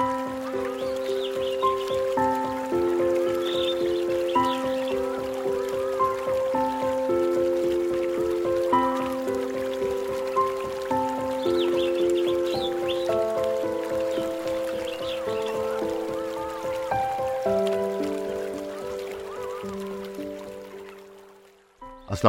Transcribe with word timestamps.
السلام 0.00 0.14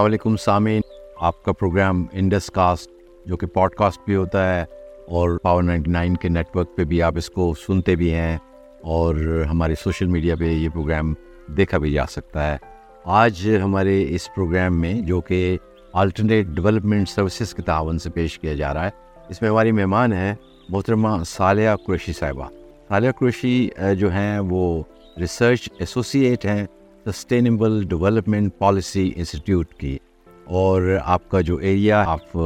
علیکم 0.05 0.37
سامعین، 0.37 0.81
آپ 1.17 1.43
کا 1.43 1.51
پروگرام 1.51 2.05
انڈس 2.11 2.51
کاسٹ 2.51 2.91
جو 3.25 3.37
کہ 3.37 3.47
پوڈ 3.47 3.75
کاسٹ 3.75 4.01
بھی 4.05 4.15
ہوتا 4.15 4.55
ہے 4.55 4.65
اور 5.09 5.37
پاور 5.43 5.63
نائنٹی 5.63 5.91
نائن 5.91 6.17
کے 6.17 6.29
نیٹ 6.29 6.55
ورک 6.55 6.75
پہ 6.75 6.83
بھی 6.83 7.01
آپ 7.01 7.13
اس 7.17 7.29
کو 7.29 7.53
سنتے 7.67 7.95
بھی 7.95 8.13
ہیں 8.13 8.37
اور 8.81 9.15
ہمارے 9.51 9.75
سوشل 9.75 10.05
میڈیا 10.05 10.35
پہ 10.35 10.43
یہ 10.43 10.69
پروگرام 10.69 11.13
دیکھا 11.57 11.77
بھی 11.77 11.91
جا 11.91 12.05
سکتا 12.05 12.51
ہے۔ 12.51 12.57
آج 13.05 13.49
ہمارے 13.63 14.05
اس 14.09 14.33
پروگرام 14.35 14.81
میں 14.81 14.93
جو 14.93 15.21
کہ 15.21 15.57
آلٹرنیٹ 15.93 16.45
ڈیولپمنٹ 16.45 17.09
سروسز 17.09 17.53
کے 17.53 17.61
تعاون 17.61 17.99
سے 17.99 18.09
پیش 18.09 18.39
کیا 18.39 18.53
جا 18.53 18.73
رہا 18.73 18.85
ہے، 18.85 18.89
اس 19.29 19.41
میں 19.41 19.49
ہماری 19.49 19.71
مہمان 19.71 20.13
ہیں 20.13 20.33
محترمہ 20.69 21.23
صالحہ 21.25 21.75
قریشی 21.75 22.13
صاحبہ۔ 22.13 22.47
صالحہ 22.87 23.11
قریشی 23.11 23.69
جو 23.97 24.11
ہیں 24.11 24.39
وہ 24.39 24.83
ریسرچ 25.19 25.69
ایسوسیٹ 25.79 26.45
ہیں 26.45 26.65
سسٹینیبل 27.05 27.83
ڈیولپمنٹ 27.83 28.57
پالیسی 28.57 29.11
انسٹیٹیوٹ 29.15 29.73
کی۔ 29.73 29.97
اور 30.45 30.97
آپ 31.03 31.29
کا 31.29 31.41
جو 31.41 31.57
ایریا 31.57 32.03
آف 32.07 32.37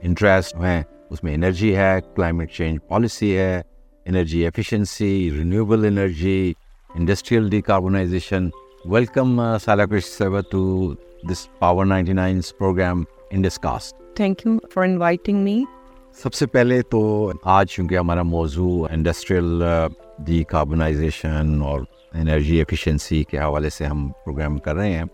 انٹرسٹ 0.00 0.56
ہیں 0.56 0.82
اس 1.12 1.24
میں 1.24 1.34
انرجی 1.34 1.76
ہے 1.76 1.98
کلائمیٹ 2.16 2.52
چینج 2.52 2.78
پالیسی 2.88 3.36
ہے 3.36 3.62
energy 4.06 4.44
efficiency 4.44 5.30
renewable 5.36 5.84
energy 5.84 6.52
industrial 6.94 7.50
decarbonisation. 7.50 8.48
Welcome 8.84 9.40
صاحب 9.64 10.34
to 10.50 10.92
this 11.30 11.58
power 11.58 11.84
ninety 11.84 12.12
nines 12.12 12.58
programme 12.58 13.04
in 13.30 13.42
cast 13.62 14.16
thank 14.16 14.46
you 14.46 14.58
for 14.74 14.84
inviting 14.84 15.42
me 15.44 15.64
سب 16.22 16.34
سے 16.34 16.46
پہلے 16.46 16.82
تو 16.82 17.32
آج 17.42 17.68
چونکہ 17.68 17.98
ہمارا 17.98 18.22
موضوع 18.22 18.88
انڈسٹریل 18.90 19.62
ڈیکاربونائزیشن 20.18 21.62
اور 21.62 21.80
انرجی 22.14 22.56
ایفیشنسی 22.56 23.24
کے 23.24 23.38
حوالے 23.38 23.70
سے 23.70 23.86
ہم 23.86 24.08
پروگرام 24.08 24.58
کر 24.58 24.74
رہے 24.74 24.92
ہیں 24.92 25.04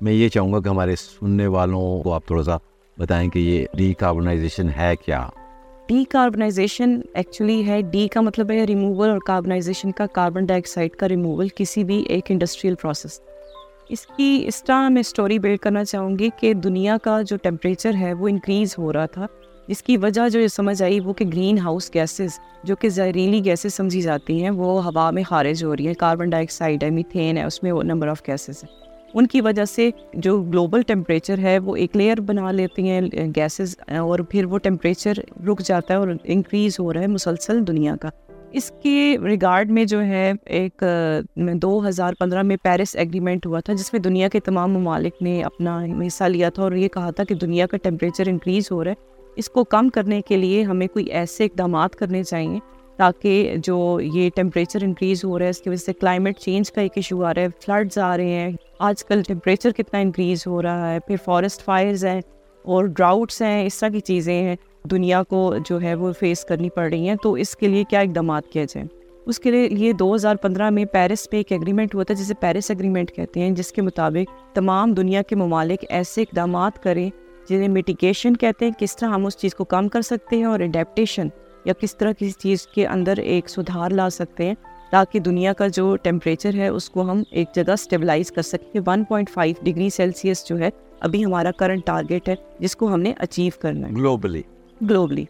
میں 0.00 0.12
یہ 0.12 0.28
چاہوں 0.28 0.52
گا 0.52 0.60
کہ 0.60 0.68
ہمارے 0.68 0.96
سننے 0.96 1.46
والوں 1.46 2.02
کو 2.02 2.12
آپ 2.12 2.26
تھوڑا 2.26 2.42
سا 2.42 2.56
بتائیں 2.98 3.30
کہ 3.30 3.38
یہ 3.38 3.66
ڈی 3.74 3.94
کاربنائزیشن 3.94 4.68
ہے 4.76 4.94
کیا۔ 5.06 5.28
ڈی 5.88 6.02
کاربنائزیشن 6.04 7.00
ایکچولی 7.14 7.66
ہے 7.66 7.80
ڈی 7.82 8.06
کا 8.08 8.20
مطلب 8.20 8.50
ہے 8.50 8.64
ریموول 8.64 9.10
اور 9.10 9.18
کاربنائزیشن 9.26 9.92
کا 9.92 10.06
کاربن 10.06 10.46
ڈائی 10.46 10.60
آکسائڈ 10.60 10.96
کا 10.96 11.08
ریموول 11.08 11.48
کسی 11.56 11.84
بھی 11.84 11.96
ایک 12.08 12.30
انڈسٹریل 12.30 12.74
پروسیس 12.74 13.20
اس 13.88 14.06
کی، 14.06 14.44
اس 14.46 14.62
طرح 14.64 14.88
میں 14.88 15.00
اسٹوری 15.00 15.38
بلڈ 15.38 15.58
کرنا 15.58 15.84
چاہوں 15.84 16.18
گی 16.18 16.28
کہ 16.40 16.52
دنیا 16.54 16.96
کا 17.02 17.20
جو 17.22 17.36
ٹیمپریچر 17.36 17.94
ہے 17.94 18.12
وہ 18.12 18.28
انکریز 18.28 18.78
ہو 18.78 18.92
رہا 18.92 19.06
تھا 19.06 19.26
اس 19.68 19.82
کی 19.82 19.96
وجہ 19.96 20.28
جو 20.28 20.40
یہ 20.40 20.48
سمجھ 20.48 20.82
آئی 20.82 21.00
وہ 21.00 21.12
کہ 21.12 21.24
گرین 21.24 21.58
ہاؤس 21.58 21.90
گیسز 21.94 22.38
جو 22.64 22.76
کہ 22.76 22.88
زہریلی 22.88 23.44
گیسز 23.44 23.74
سمجھی 23.74 24.00
جاتی 24.00 24.42
ہیں 24.42 24.50
وہ 24.50 24.82
ہوا 24.84 25.10
میں 25.10 25.22
خارج 25.22 25.64
ہو 25.64 25.76
رہی 25.76 25.86
ہیں 25.86 25.94
کاربن 25.94 26.30
ڈائی 26.30 26.44
آکسائڈ 26.44 26.84
ہے 26.84 26.90
میتھین 26.90 27.36
ہے، 27.36 27.44
اس 27.44 27.62
میں 27.62 27.72
وہ 27.72 27.82
نمبر 27.82 28.08
آف 28.08 28.22
گیسز 28.28 28.64
ہیں۔ 28.64 28.87
ان 29.18 29.26
کی 29.26 29.40
وجہ 29.40 29.64
سے 29.64 29.90
جو 30.14 30.42
گلوبل 30.42 30.82
ٹیمپریچر 30.82 31.38
ہے 31.38 31.58
وہ 31.58 31.76
ایک 31.76 31.96
لیئر 31.96 32.20
بنا 32.20 32.50
لیتی 32.50 32.90
ہیں 32.90 33.00
گیسز 33.36 33.74
اور 33.88 34.18
پھر 34.18 34.44
وہ 34.44 34.58
ٹیمپریچر 34.58 35.12
رک 35.46 35.60
جاتا 35.60 35.94
ہے 35.94 35.98
اور 35.98 36.08
انکریز 36.24 36.80
ہو 36.80 36.92
رہا 36.92 37.00
ہے 37.00 37.06
مسلسل 37.06 37.66
دنیا 37.66 37.96
کا۔ 37.96 38.08
اس 38.52 38.72
کے 38.82 39.16
ریگارڈ 39.24 39.70
میں 39.70 39.84
جو 39.84 40.02
ہے 40.02 40.32
ایک 40.44 40.82
دو 41.36 41.88
ہزار 41.88 42.12
پندرہ 42.18 42.42
میں 42.42 42.56
پیرس 42.62 42.96
ایگریمنٹ 42.96 43.46
ہوا 43.46 43.60
تھا 43.60 43.72
جس 43.72 43.92
میں 43.92 44.00
دنیا 44.00 44.28
کے 44.28 44.40
تمام 44.40 44.72
ممالک 44.72 45.22
نے 45.22 45.42
اپنا 45.42 45.84
حصہ 46.06 46.24
لیا 46.24 46.50
تھا 46.50 46.62
اور 46.62 46.72
یہ 46.72 46.88
کہا 46.88 47.10
تھا 47.10 47.24
کہ 47.24 47.34
دنیا 47.34 47.66
کا 47.66 47.76
ٹیمپریچر 47.76 48.28
انکریز 48.28 48.70
ہو 48.70 48.84
رہا 48.84 48.90
ہے۔ 48.90 49.30
اس 49.36 49.48
کو 49.48 49.64
کم 49.64 49.88
کرنے 49.88 50.20
کے 50.20 50.36
لیے 50.36 50.62
ہمیں 50.62 50.86
کوئی 50.86 51.04
ایسے 51.04 51.44
اقدامات 51.44 51.96
کرنے 51.96 52.22
چاہیے 52.22 52.58
تاکہ 52.98 53.56
جو 53.64 54.00
یہ 54.02 54.30
ٹیمپریچر 54.34 54.82
انکریز 54.82 55.24
ہو 55.24 55.38
رہا 55.38 55.44
ہے، 55.44 55.50
اس 55.50 55.60
کی 55.60 55.70
وجہ 55.70 55.84
سے 55.84 55.92
کلائمیٹ 55.92 56.38
چینج 56.38 56.72
کا 56.72 56.80
ایک 56.80 56.92
ایشو 56.96 57.24
آ 57.24 57.34
رہا 57.34 57.42
ہے 57.42 57.46
فلڈز 57.66 57.98
آ 57.98 58.16
رہے 58.16 58.30
ہیں۔ 58.30 58.50
آج 58.78 59.04
کل 59.04 59.22
ٹیمپریچر 59.22 59.70
کتنا 59.70 60.00
انکریز 60.00 60.46
ہو 60.46 60.62
رہا 60.62 60.92
ہے، 60.92 61.00
پھر 61.00 61.16
فارسٹ 61.24 61.64
فائرز 61.64 62.04
ہیں 62.04 62.20
اور 62.64 62.84
ڈراؤٹس 62.84 63.42
ہیں، 63.42 63.66
اس 63.66 63.78
طرح 63.78 63.88
کی 63.88 64.00
چیزیں 64.00 64.42
ہیں 64.42 64.56
دنیا 64.90 65.22
کو 65.22 65.54
جو 65.66 65.80
ہے 65.82 65.94
وہ 65.94 66.12
فیس 66.12 66.44
کرنی 66.44 66.70
پڑ 66.70 66.88
رہی 66.90 67.08
ہیں۔ 67.08 67.16
تو 67.22 67.32
اس 67.32 67.56
کے 67.56 67.68
لیے 67.68 67.84
کیا 67.84 68.00
اقدامات 68.00 68.48
کیے 68.48 68.64
جائیں؟ 68.64 68.88
اس 69.26 69.38
کے 69.38 69.50
لیے 69.50 69.68
یہ 69.70 69.92
دو 69.92 70.14
ہزار 70.14 70.36
پندرہ 70.36 70.70
میں 70.70 70.84
پیرس 70.84 71.30
پہ 71.30 71.36
ایک 71.36 71.52
ایگریمنٹ 71.52 71.94
ہوا 71.94 72.02
تھا، 72.02 72.14
جسے 72.14 72.34
پیرس 72.34 72.70
ایگریمنٹ 72.70 73.12
کہتے 73.12 73.40
ہیں، 73.40 73.50
جس 73.50 73.72
کے 73.72 73.82
مطابق 73.82 74.54
تمام 74.54 74.92
دنیا 74.92 75.22
کے 75.22 75.36
ممالک 75.36 75.84
ایسے 75.88 76.22
اقدامات 76.22 76.82
کریں 76.82 77.10
جنہیں 77.48 77.68
میٹیگیشن 77.68 78.36
کہتے 78.36 78.64
ہیں، 78.64 78.72
کس 78.78 78.96
طرح 78.96 79.08
ہم 79.08 79.26
اس 79.26 79.36
چیز 79.36 79.54
کو 79.54 79.64
کم 79.64 79.88
کر 79.88 80.02
سکتے 80.02 80.36
ہیں 80.36 80.44
اور 80.44 80.60
اڈیپٹیشن 80.60 81.28
یا 81.68 81.74
کس 81.80 81.96
طرح 81.96 82.12
کسی 82.12 82.30
چیز 82.30 82.66
کے 82.66 82.86
اندر 82.86 83.16
ایک 83.16 83.48
سدھار 83.48 83.90
لا 83.90 84.10
سکتے 84.10 84.46
ہیں 84.46 84.54
تاکہ 84.90 85.18
دنیا 85.18 85.52
کا 85.52 85.66
جو 85.66 85.96
ٹیمپریچر 85.96 86.54
ہے 86.54 86.68
اس 86.68 86.90
کو 86.90 87.10
ہم 87.10 87.22
ایک 87.30 87.48
جگہ 87.54 87.72
اسٹیبلائز 87.72 88.32
کر 88.32 88.42
سکیں۔ 88.42 88.80
One 88.86 89.04
point 89.04 89.30
five 89.30 89.54
degree 89.64 89.90
Celsius 89.90 90.46
جو 90.48 90.58
ہے 90.58 90.70
ابھی 91.00 91.24
ہمارا 91.24 91.50
کرنٹ 91.50 91.86
ٹارگیٹ 91.86 92.28
ہے 92.28 92.34
جس 92.58 92.76
کو 92.76 92.94
ہم 92.94 93.00
نے 93.00 93.12
اچیو 93.18 93.50
کرنا 93.60 93.88
ہے۔ 93.88 93.92
گلوبلی 93.92 94.42
گلوبلی 94.90 95.24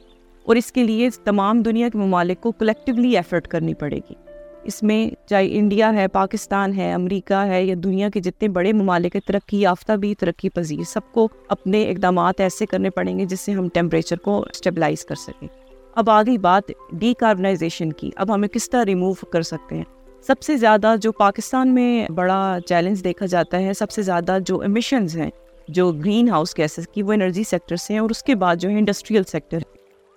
اور 0.46 0.56
اس 0.56 0.72
کے 0.72 0.84
لیے 0.84 1.08
تمام 1.24 1.62
دنیا 1.62 1.88
کے 1.88 1.98
ممالک 1.98 2.40
کو 2.40 2.52
کلیکٹیولی 2.52 3.16
ایفرٹ 3.16 3.48
کرنی 3.48 3.74
پڑے 3.74 3.96
گی۔ 3.96 4.14
اس 4.62 4.82
میں 4.82 5.28
چاہے 5.28 5.58
انڈیا 5.58 5.92
ہے 5.94 6.08
پاکستان 6.08 6.74
ہے 6.76 6.92
امریکہ 6.92 7.44
ہے 7.46 7.64
یا 7.64 7.74
دنیا 7.84 8.08
کے 8.08 8.20
جتنے 8.20 8.48
بڑے 8.48 8.72
ممالک 8.72 9.16
ہیں 9.16 9.28
ترقی 9.28 9.60
یافتہ 9.60 9.92
بھی 9.92 10.14
ترقی 10.14 10.48
پذیر 10.48 10.82
سب 10.82 11.00
کو 11.12 11.28
اپنے 11.48 11.90
اقدامات 11.90 12.40
ایسے 12.40 12.66
کرنے 12.66 12.90
پڑیں 12.90 13.18
گے 13.18 13.24
جس 13.24 13.40
سے 13.40 13.52
ہم 13.52 13.68
ٹیمپریچر 13.68 14.16
کو 14.16 14.40
اسٹیبلائز 14.50 15.04
کر 15.04 15.14
سکیں۔ 15.14 15.48
اب 15.98 16.10
آگئی 16.10 16.38
بات 16.38 16.72
ڈی 16.92 17.14
کاربنائزیشن 17.14 17.92
کی۔ 17.92 18.10
اب 18.16 18.34
ہمیں 18.34 18.48
کس 18.48 18.70
طرح 18.70 18.84
ریموو 18.84 19.12
کر 19.12 19.42
سکتے 19.42 19.76
ہیں؟ 19.76 19.84
سب 20.26 20.42
سے 20.42 20.56
زیادہ 20.56 20.94
جو 21.00 21.12
پاکستان 21.12 21.74
میں 21.74 22.12
بڑا 22.12 22.58
چیلنج 22.66 23.04
دیکھا 23.04 23.26
جاتا 23.26 23.58
ہے 23.58 23.72
سب 23.72 23.90
سے 23.90 24.02
زیادہ 24.02 24.38
جو 24.46 24.62
امیشنز 24.62 25.16
ہیں 25.16 25.30
جو 25.68 25.92
گرین 25.92 26.28
ہاؤس 26.28 26.58
گیسز 26.58 26.88
کی 26.88 27.02
وہ 27.02 27.12
انرجی 27.12 27.44
سیکٹر 27.44 27.76
سے 27.76 27.92
ہیں 27.92 28.00
اور 28.00 28.10
اس 28.10 28.22
کے 28.22 28.34
بعد 28.34 28.56
جو 28.56 28.70
ہے 28.70 28.78
انڈسٹریل 28.78 29.22
سیکٹر 29.22 29.58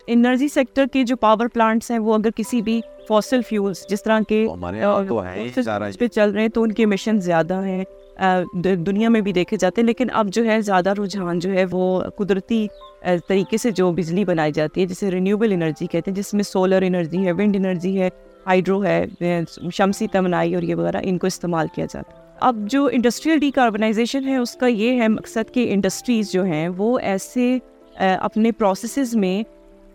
انرجی 0.08 0.48
سیکٹر 0.48 0.86
کے 0.94 1.04
جو 1.04 1.16
پاور 1.16 1.48
پلانٹس 1.48 1.92
ہیں 1.92 2.00
وہ 2.00 2.14
اگر 2.14 2.30
کسی 2.36 2.62
بھی 2.62 2.82
فاسل 3.08 3.42
فیولس 3.42 3.90
جس 3.90 4.04
طرح 4.04 4.20
کے 4.30 4.48
پہ 6.00 6.08
چل 6.08 6.32
رہے 6.32 6.42
ہیں 6.42 6.50
تو 6.50 6.64
ان 6.64 6.72
کے 6.72 6.86
مشن 6.86 7.20
زیادہ 7.20 7.62
ہیں۔ 7.64 7.84
دنیا 8.64 9.10
میں 9.10 9.22
بھی 9.22 9.34
دیکھے 9.34 9.58
جاتے 9.58 9.82
ہیں، 9.82 9.86
لیکن 9.88 10.08
اب 10.14 10.28
جو 10.34 10.46
ہے، 10.46 10.60
زیادہ 10.62 10.94
رجحان 11.00 11.40
جو 11.40 11.52
ہے، 11.52 11.66
وہ 11.72 12.02
قدرتی 12.18 12.66
طریقے 13.28 13.58
سے 13.58 13.72
جو 13.72 13.92
بجلی 13.92 14.26
بنائی 14.26 14.52
جاتی 14.52 14.82
ہے، 14.82 14.86
جسے 14.86 15.12
رینیوبل 15.12 15.54
انرجی 15.54 15.88
کہتے 15.88 16.12
ہیں، 16.12 16.16
جس 16.16 16.34
میں 16.34 16.44
سولر 16.44 16.82
انرجی 16.82 17.26
ہے 17.26 17.32
ونڈ 17.32 17.56
انرجی 17.56 18.00
ہے 18.02 18.10
ہائیڈرو 18.48 18.84
ہے 18.84 19.06
شمسی 19.74 20.08
تمنائی 20.08 20.56
اور 20.56 20.64
یہ 20.64 20.76
وغیرہ، 20.76 21.02
ان 21.04 21.18
کو 21.18 21.28
استعمال 21.28 21.68
کیا 21.76 21.86
جاتا 21.86 22.12
ہے۔ 22.12 22.30
اب 22.42 22.58
جو 22.70 22.88
انڈسٹریل 22.92 23.40
ڈی 23.40 23.52
کاربنائزیشن 23.52 24.28
ہے، 24.28 24.38
اس 24.38 24.56
کا 24.56 24.68
یہ 24.68 25.02
ہے، 25.02 25.08
مقصد 25.08 25.54
کہ 25.54 25.68
انڈسٹریز 25.74 26.32
جو 26.32 26.44
ہیں، 26.44 26.68
وہ 26.70 26.98
ایسے 27.00 27.58
اپنے 27.96 28.52
پروسیسز 28.52 29.16
میں 29.16 29.42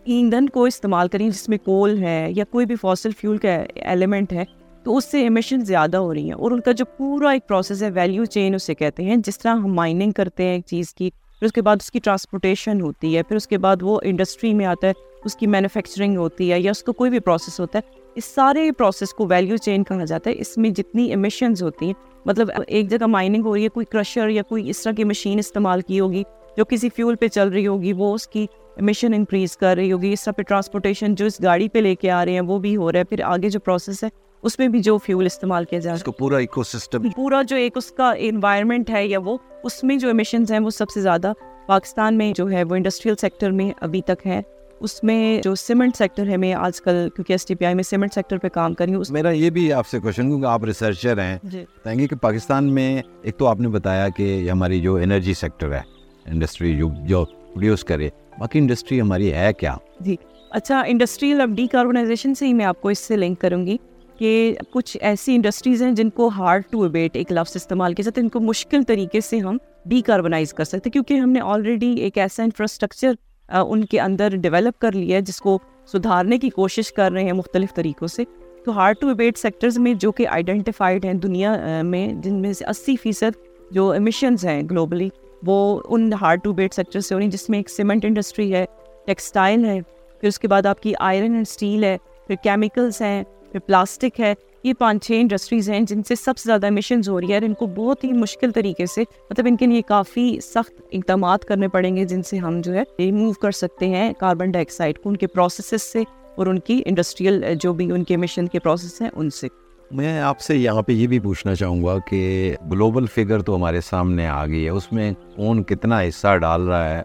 ایندھن 0.05 0.47
کو 0.49 0.63
استعمال 0.63 1.07
کریں، 1.07 1.29
جس 1.29 1.47
میں 1.49 1.57
کول 1.57 1.97
ہے 1.97 2.27
یا 2.29 2.43
کوئی 2.51 2.65
بھی 2.65 2.75
فاسل 2.75 3.11
فیول 3.19 3.37
کا 3.37 3.57
ایلیمنٹ 3.75 4.33
ہے 4.33 4.43
تو 4.87 4.97
اس 4.97 5.11
سے 5.11 5.21
ایمیشن 5.21 5.65
زیادہ 5.65 5.97
ہو 5.97 6.13
رہی 6.13 6.23
ہیں 6.23 6.33
اور 6.33 6.51
ان 6.51 6.59
کا 6.59 6.71
جو 6.71 6.85
پورا 6.97 7.29
ایک 7.29 7.47
پروسیس 7.47 7.83
ہے 7.83 7.89
ویلیو 7.89 8.25
چین 8.25 8.55
اسے 8.55 8.75
کہتے 8.75 9.03
ہیں، 9.03 9.15
جس 9.15 9.39
طرح 9.39 9.51
ہم 9.51 9.73
مائننگ 9.73 10.11
کرتے 10.11 10.43
ہیں 10.43 10.51
ایک 10.51 10.65
چیز 10.65 10.93
کی، 10.93 11.09
پھر 11.09 11.45
اس 11.45 11.51
کے 11.51 11.61
بعد 11.61 11.75
اس 11.81 11.91
کی 11.91 11.99
ٹرانسپورٹیشن 11.99 12.81
ہوتی 12.81 13.17
ہے، 13.17 13.23
پھر 13.23 13.35
اس 13.35 13.47
کے 13.47 13.57
بعد 13.57 13.75
وہ 13.81 13.99
انڈسٹری 14.03 14.53
میں 14.53 14.65
آتا 14.65 14.87
ہے، 14.87 14.93
اس 15.25 15.35
کی 15.35 15.47
مینوفیکچرنگ 15.47 16.17
ہوتی 16.17 16.51
ہے 16.51 16.59
یا 16.59 16.71
اس 16.71 16.83
کا 16.83 16.91
کوئی 16.91 17.11
بھی 17.11 17.19
پروسیس 17.19 17.59
ہوتا 17.59 17.79
ہے۔ 17.79 17.99
اس 18.15 18.25
سارے 18.25 18.71
پروسیس 18.71 19.13
کو 19.13 19.27
ویلیو 19.29 19.57
چین 19.57 19.83
کہا 19.83 20.05
جاتا 20.05 20.29
ہے۔ 20.29 20.35
اس 20.39 20.57
میں 20.57 20.69
جتنی 20.69 21.05
ایمیشنز 21.05 21.63
ہوتی 21.63 21.85
ہیں 21.85 21.93
مطلب 22.25 22.47
ایک 22.67 22.89
جگہ 22.89 23.05
مائننگ 23.05 23.45
ہو 23.45 23.55
رہی 23.55 23.63
ہے، 23.63 23.69
کوئی 23.69 23.85
کرشر 23.85 24.29
یا 24.29 24.41
کوئی 24.41 24.69
اس 24.69 24.83
طرح 24.83 24.93
کی 24.93 25.03
مشین 25.03 25.39
استعمال 25.39 25.81
کی 25.81 25.99
ہوگی 25.99 26.23
جو 26.57 26.65
کسی 26.65 26.89
فیول 26.95 27.15
پہ 27.15 27.27
چل 27.27 27.49
رہی 27.49 27.67
ہوگی، 27.67 27.93
وہ 27.93 28.13
اس 28.13 28.27
کی 28.27 28.45
امیشن 28.77 29.13
انکریز 29.13 29.57
کر 29.57 29.75
رہی 29.75 29.91
ہوگی، 29.91 30.13
اس 30.13 30.23
طرح 30.23 30.33
پہ 30.33 30.41
ٹرانسپورٹیشن 30.41 31.15
جو 31.15 31.25
اس 31.25 31.41
گاڑی 31.43 31.69
پہ 31.69 31.79
لے 31.79 31.95
کے 31.95 32.11
آ 32.11 32.25
رہے 32.25 32.31
ہیں، 32.31 32.41
وہ 32.41 32.59
بھی 32.59 32.75
ہو 32.77 32.91
رہا 32.91 32.99
ہے۔ 32.99 33.03
پھر 33.03 33.21
آگے 33.21 33.49
جو 33.49 33.59
پروسیس 33.59 34.03
ہے 34.03 34.09
اس 34.47 34.59
میں 34.59 34.67
بھی 34.67 34.79
جو 34.79 34.97
فیول 34.97 35.25
استعمال 35.25 35.65
کیا 35.65 35.79
جائے 35.79 35.97
گا 36.07 36.11
پورا 36.11 36.37
ایکو 36.37 36.63
سسٹم 36.63 37.09
پورا 37.09 37.41
جو 37.41 37.55
ایک 37.55 37.77
اس 37.77 37.91
کا 37.91 38.13
انوائرمنٹ 38.17 38.89
ہے 38.89 39.07
یا 39.07 39.19
وہ 39.25 39.37
اس 39.63 39.83
میں 39.83 39.97
جو 39.97 40.09
امیشنز 40.09 40.51
ہیں 40.51 40.59
وہ 40.59 40.69
سب 40.69 40.89
سے 40.89 41.01
زیادہ 41.01 41.33
پاکستان 41.67 42.17
میں 42.17 42.33
جو 42.35 42.49
ہے 42.51 42.63
وہ 42.63 42.75
انڈسٹریل 42.75 43.15
سیکٹر 43.15 43.51
میں 43.51 43.71
ابھی 43.81 44.01
تک 44.01 44.27
ہے۔ 44.27 44.41
اس 44.79 45.03
میں 45.03 45.41
جو 45.41 45.55
سیمنٹ 45.55 45.95
سیکٹر 45.95 46.27
ہے 46.27 46.37
میں 46.37 46.53
آج 46.53 46.81
کل 46.81 47.07
کیونکہ 47.15 47.33
ایس 47.33 47.45
ٹی 47.45 47.55
پی 47.55 47.65
آئی 47.65 47.75
میں 47.75 47.83
سیمنٹ 47.83 48.13
سیکٹر 48.13 48.37
پہ 48.37 48.47
کام 48.47 48.73
کری 48.73 48.93
ہوں 48.93 49.03
میرا 49.09 49.29
یہ 49.29 49.49
بھی 49.49 49.73
آپ 49.73 49.87
سے 49.87 49.99
کوشچن 49.99 50.27
کیونکہ 50.27 50.45
آپ 50.45 50.63
ریسرچر 50.63 51.17
ہیں۔ 51.17 51.37
جی۔ 51.43 51.65
بتائیں 51.75 51.99
گے 51.99 52.07
کہ 52.07 52.15
پاکستان 52.15 52.73
میں 52.73 53.01
ایک 53.21 53.37
تو 53.37 53.47
آپ 53.47 53.59
نے 53.59 53.67
بتایا 53.67 54.09
کہ 54.09 54.49
ہماری 54.51 54.81
جو 54.81 54.95
انرجی 54.95 55.33
سیکٹر 55.33 55.73
ہے 55.73 55.81
انڈسٹری 56.25 56.77
جو 56.77 56.89
جو 57.05 57.25
پروڈیوس 57.25 57.83
کرے 57.83 58.09
باقی 58.39 58.59
انڈسٹری 58.59 59.01
ہماری 59.01 59.33
ہے 59.33 59.53
کیا؟ 59.53 59.75
جی۔ 59.99 60.15
اچھا 60.51 60.83
انڈسٹریل 60.87 61.41
اب 61.41 61.49
ڈی 61.49 61.67
کاربنائزیشن 61.67 62.35
سے 62.35 62.47
ہی 62.47 62.53
میں 62.53 62.65
آپ 62.65 62.81
کو 62.81 62.89
اس 62.89 62.99
سے 62.99 63.15
لنک 63.15 63.41
کروں 63.41 63.65
گی۔ 63.65 63.77
کہ 64.17 64.55
کچھ 64.71 64.97
ایسی 65.01 65.35
انڈسٹریز 65.35 65.83
ہیں 65.83 65.91
جن 65.91 66.09
کو 66.09 66.27
ہارڈ 66.27 66.63
ٹو 66.69 66.83
ابیٹ 66.83 67.15
ایک 67.15 67.31
لفظ 67.31 67.55
استعمال 67.55 67.93
کیا 67.93 68.03
جاتا 68.03 68.21
ہے 68.21 68.23
ان 68.23 68.29
کو 68.29 68.39
مشکل 68.39 68.83
طریقے 68.87 69.21
سے 69.21 69.39
ہم 69.39 69.57
ڈی 69.85 70.01
کاربنائز 70.01 70.53
کر 70.53 70.63
سکتے 70.63 70.89
کیونکہ 70.89 71.13
ہم 71.13 71.29
نے 71.29 71.39
آلریڈی 71.39 71.93
ایک 71.93 72.17
ایسا 72.17 72.43
انفراسٹرکچر 72.43 73.13
ان 73.49 73.83
کے 73.85 73.99
اندر 74.01 74.35
ڈیولپ 74.35 74.79
کر 74.81 74.91
لیا 74.91 75.15
ہے، 75.17 75.21
جس 75.21 75.39
کو 75.41 75.57
سدھارنے 75.87 76.37
کی 76.37 76.49
کوشش 76.49 76.91
کر 76.93 77.11
رہے 77.11 77.23
ہیں 77.23 77.33
مختلف 77.33 77.73
طریقوں 77.73 78.07
سے۔ 78.07 78.23
تو 78.65 78.77
ہارڈ 78.77 78.95
ٹو 79.01 79.09
ابیٹ 79.09 79.37
سیکٹرز 79.37 79.77
میں 79.77 79.93
جو 79.93 80.11
کہ 80.11 80.27
آئیڈینٹیفائڈ 80.27 81.05
ہیں 81.05 81.13
دنیا 81.15 81.81
میں، 81.83 82.07
جن 82.13 82.41
میں 82.41 82.53
سے 82.53 82.65
اسی 82.65 82.95
فیصد 82.95 83.37
جو 83.71 83.89
ایمیشنز 83.91 84.45
ہیں 84.45 84.61
گلوبلی 84.71 85.09
وہ 85.43 85.79
in 85.85 86.11
hard 86.21 86.43
to 86.43 86.51
abate 86.51 86.73
sector 86.73 86.99
سے 86.99 87.13
ہو 87.13 87.19
رہی 87.19 87.25
ہیں، 87.25 87.31
جس 87.31 87.49
میں 87.49 87.59
ایک 87.59 87.69
سیمنٹ 87.69 88.05
انڈسٹری 88.05 88.53
ہے 88.53 88.65
ٹیکسٹائل 89.05 89.65
ہے، 89.65 89.79
پھر 90.23 90.27
اس 90.27 90.39
کے 90.39 90.47
بعد 90.47 90.65
آپ 90.65 90.81
کی 90.81 90.93
آئرن 90.99 91.33
اینڈ 91.33 91.47
اسٹیل 91.47 91.83
ہے، 91.83 91.97
پھر 92.27 92.35
کیمیکلس 92.43 93.01
ہیں۔ 93.01 93.23
پھر 93.59 93.67
پلاسٹک 93.67 94.19
ہے، 94.19 94.33
یہ 94.63 94.73
پانچ 94.79 95.05
چھ 95.05 95.11
انڈسٹریز 95.11 95.69
ہیں 95.69 95.79
جن 95.81 96.03
سے 96.03 96.15
سب 96.15 96.37
سے 96.37 96.43
زیادہ 96.45 96.67
امیشنز 96.67 97.09
ہو 97.09 97.21
رہی 97.21 97.29
ہے 97.29 97.33
اور 97.33 97.41
ان 97.41 97.53
کو 97.53 97.65
بہت 97.65 98.03
ہی 98.03 98.11
مشکل 98.11 98.51
طریقے 98.51 98.85
سے 98.85 99.03
مطلب 99.29 99.45
ان 99.49 99.55
کے 99.57 99.65
لیے 99.65 99.81
کافی 99.81 100.39
سخت 100.43 100.81
اقدامات 100.91 101.45
کرنے 101.45 101.67
پڑیں 101.67 101.95
گے 101.95 102.05
جن 102.05 102.23
سے 102.23 102.37
ہم 102.37 102.61
جو 102.61 102.73
ہے 102.73 102.83
ریموو 102.99 103.31
کر 103.31 103.51
سکتے 103.51 103.87
ہیں 103.87 104.13
کاربن 104.13 104.51
ڈائی 104.51 104.65
آکسائڈ 104.65 104.99
کو 104.99 105.09
ان 105.09 105.17
کے 105.17 105.27
پروسیسز 105.27 105.81
سے 105.83 106.03
اور 106.35 106.47
ان 106.47 106.59
کی 106.59 106.81
انڈسٹریل 106.85 107.43
جو 107.61 107.73
بھی 107.73 107.91
ان 107.91 108.03
کے 108.03 108.15
امیشن 108.15 108.47
کے 108.47 108.59
پروسیس 108.59 109.01
ہیں 109.01 109.09
ان 109.15 109.29
سے۔ 109.29 109.47
میں 109.91 110.19
آپ 110.21 110.39
سے 110.39 110.55
یہاں 110.55 110.81
پہ 110.81 110.91
یہ 110.91 111.07
بھی 111.07 111.19
پوچھنا 111.19 111.55
چاہوں 111.55 111.83
گا 111.85 111.97
کہ 112.09 112.55
گلوبل 112.71 113.05
فگر 113.05 113.41
تو 113.41 113.55
ہمارے 113.55 113.81
سامنے 113.81 114.27
آ 114.27 114.45
گئی 114.45 114.63
ہے، 114.65 114.69
اس 114.69 114.91
میں 114.91 115.11
کون 115.35 115.63
کتنا 115.63 116.01
حصہ 116.01 116.35
ڈال 116.37 116.67
رہا 116.67 116.89
ہے؟ 116.89 117.01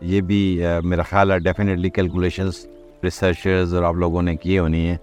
یہ 0.00 0.20
بھی 0.20 0.60
میرا 0.84 1.02
خیال 1.02 1.30
ہے 1.30 1.38
ڈیفینیٹلی 1.38 1.90
کیلکولیشنس 1.90 2.66
ریسرچرز 3.04 3.74
اور 3.74 3.82
آپ 3.82 3.94
لوگوں 3.94 4.22
نے 4.22 4.36
کیے 4.36 4.58
ہونی 4.58 4.86
ہیں۔ 4.86 4.96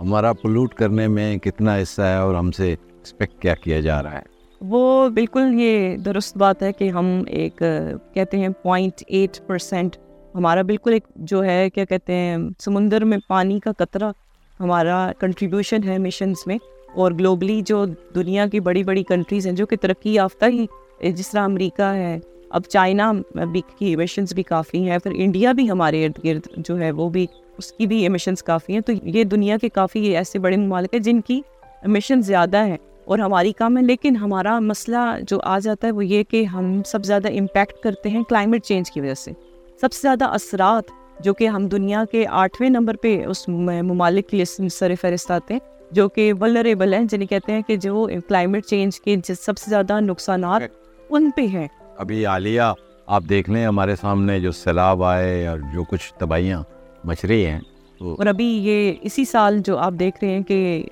ہمارا 0.00 0.32
پولوٹ 0.32 0.74
کرنے 0.74 1.06
میں 1.08 1.36
کتنا 1.38 1.76
حصہ 1.80 2.02
ہے 2.02 2.16
اور 2.16 2.34
ہم 2.34 2.50
سے 2.50 2.68
ایکسپیکٹ 2.70 3.40
کیا 3.42 3.54
کیا 3.54 3.80
جا 3.80 4.02
رہا 4.02 4.12
ہے؟ 4.12 4.22
وہ 4.60 5.08
بالکل 5.08 5.54
یہ 5.54 5.96
درست 5.96 6.36
بات 6.36 6.62
ہے 6.62 6.72
کہ 6.72 6.88
ہم 6.90 7.06
ایک، 7.26 7.62
کہتے 8.14 8.38
ہیں 8.38 8.48
پوائنٹ 8.62 9.02
ایٹ 9.06 9.38
پرسینٹ 9.46 9.96
ہمارا 10.34 10.62
بالکل 10.62 10.92
ایک 10.92 11.04
جو 11.16 11.44
ہے، 11.44 11.68
کیا 11.70 11.84
کہتے 11.84 12.14
ہیں، 12.14 12.36
سمندر 12.58 13.04
میں 13.04 13.18
پانی 13.28 13.58
کا 13.60 13.72
قطرہ 13.78 14.10
ہمارا 14.60 15.10
کنٹریبیوشن 15.18 15.84
ہے 15.84 15.98
مشنس 15.98 16.46
میں 16.46 16.58
اور 16.94 17.12
گلوبلی 17.12 17.60
جو 17.66 17.84
دنیا 18.14 18.46
کی 18.46 18.60
بڑی 18.60 18.84
بڑی 18.84 19.02
کنٹریز 19.02 19.46
ہیں، 19.46 19.54
جو 19.54 19.66
کہ 19.66 19.76
ترقی 19.76 20.14
یافتہ 20.14 20.44
ہی، 20.44 20.66
جس 21.10 21.30
طرح 21.30 21.42
امریکہ 21.42 21.92
ہے 21.94 22.18
اب 22.50 22.62
چائنا 22.68 23.12
بھی 23.52 23.60
کی 23.78 23.86
ایمیشنس 23.86 24.32
بھی 24.32 24.42
کافی 24.42 24.90
ہیں 24.90 24.98
پھر 24.98 25.10
انڈیا 25.14 25.52
بھی 25.52 25.70
ہمارے 25.70 26.06
ارد 26.06 26.24
گرد 26.24 26.46
جو 26.56 26.78
ہے 26.78 26.90
وہ 26.90 27.08
بھی 27.08 27.26
اس 27.58 27.72
کی 27.72 27.86
بھی 27.86 28.02
ایمیشنس 28.02 28.42
کافی 28.42 28.72
ہیں۔ 28.72 28.80
تو 28.80 28.92
یہ 29.02 29.24
دنیا 29.24 29.56
کے 29.56 29.68
کافی 29.68 30.16
ایسے 30.16 30.38
بڑے 30.38 30.56
ممالک 30.56 30.94
ہیں 30.94 31.00
جن 31.00 31.20
کی 31.20 31.40
ایمیشن 31.82 32.22
زیادہ 32.22 32.64
ہیں 32.66 32.76
اور 33.04 33.18
ہماری 33.18 33.52
کم 33.52 33.76
ہے 33.76 33.82
لیکن 33.82 34.16
ہمارا 34.16 34.58
مسئلہ 34.58 34.96
جو 35.28 35.40
آ 35.42 35.58
جاتا 35.58 35.86
ہے 35.86 35.92
وہ 35.92 36.04
یہ 36.04 36.22
کہ 36.22 36.44
ہم 36.44 36.82
سب 36.86 37.04
زیادہ 37.04 37.28
امپیکٹ 37.28 37.82
کرتے 37.82 38.08
ہیں 38.08 38.22
کلائمیٹ 38.22 38.64
چینج 38.64 38.90
کی 38.90 39.00
وجہ 39.00 39.14
سے۔ 39.14 39.30
سب 39.80 39.92
سے 39.92 39.98
زیادہ 40.02 40.24
اثرات 40.24 40.84
جو 41.20 41.34
کہ 41.34 41.48
ہم 41.48 41.66
دنیا 41.66 42.04
کے 42.12 42.26
آٹھویں 42.26 42.70
نمبر 42.70 42.96
پہ 42.96 43.26
اس 43.26 43.48
ممالک 43.48 44.28
کی 44.28 44.44
سر 44.68 44.92
فہرست 45.00 45.30
آتے 45.30 45.54
ہیں 45.54 45.60
جو 45.90 46.08
کہ 46.08 46.32
ولریبل 46.40 46.94
ہیں 46.94 47.04
جنہیں 47.04 47.28
کہتے 47.28 47.52
ہیں 47.52 47.62
کہ 47.62 47.76
جو 47.76 48.08
کلائمیٹ 48.28 48.66
چینج 48.66 49.00
کے 49.00 49.16
سب 49.40 49.58
سے 49.58 49.70
زیادہ 49.70 50.00
نقصانات 50.00 50.62
ان 51.10 51.30
پہ 51.36 51.46
ہیں۔ 51.46 51.68
ابھی 52.00 52.24
عالیہ، 52.26 52.60
آپ 53.06 53.22
دیکھ 53.28 53.48
لیں 53.50 53.64
ہمارے 53.66 53.94
سامنے 53.96 54.38
جو 54.40 54.50
سیلاب 54.52 55.02
آئے 55.04 55.46
اور 55.46 55.58
جو 55.74 55.82
کچھ 55.84 56.12
تباہیاں 56.18 56.62
مچ 57.04 57.24
رہی 57.24 57.44
ہیں 57.46 57.58
اور 58.00 58.26
ابھی 58.26 58.46
یہ 58.64 58.92
اسی 59.02 59.24
سال 59.24 59.58
جو 59.64 59.76
آپ 59.78 59.92
دیکھ 59.98 60.22
رہے 60.22 60.30
ہیں 60.30 60.42
کہ 60.42 60.84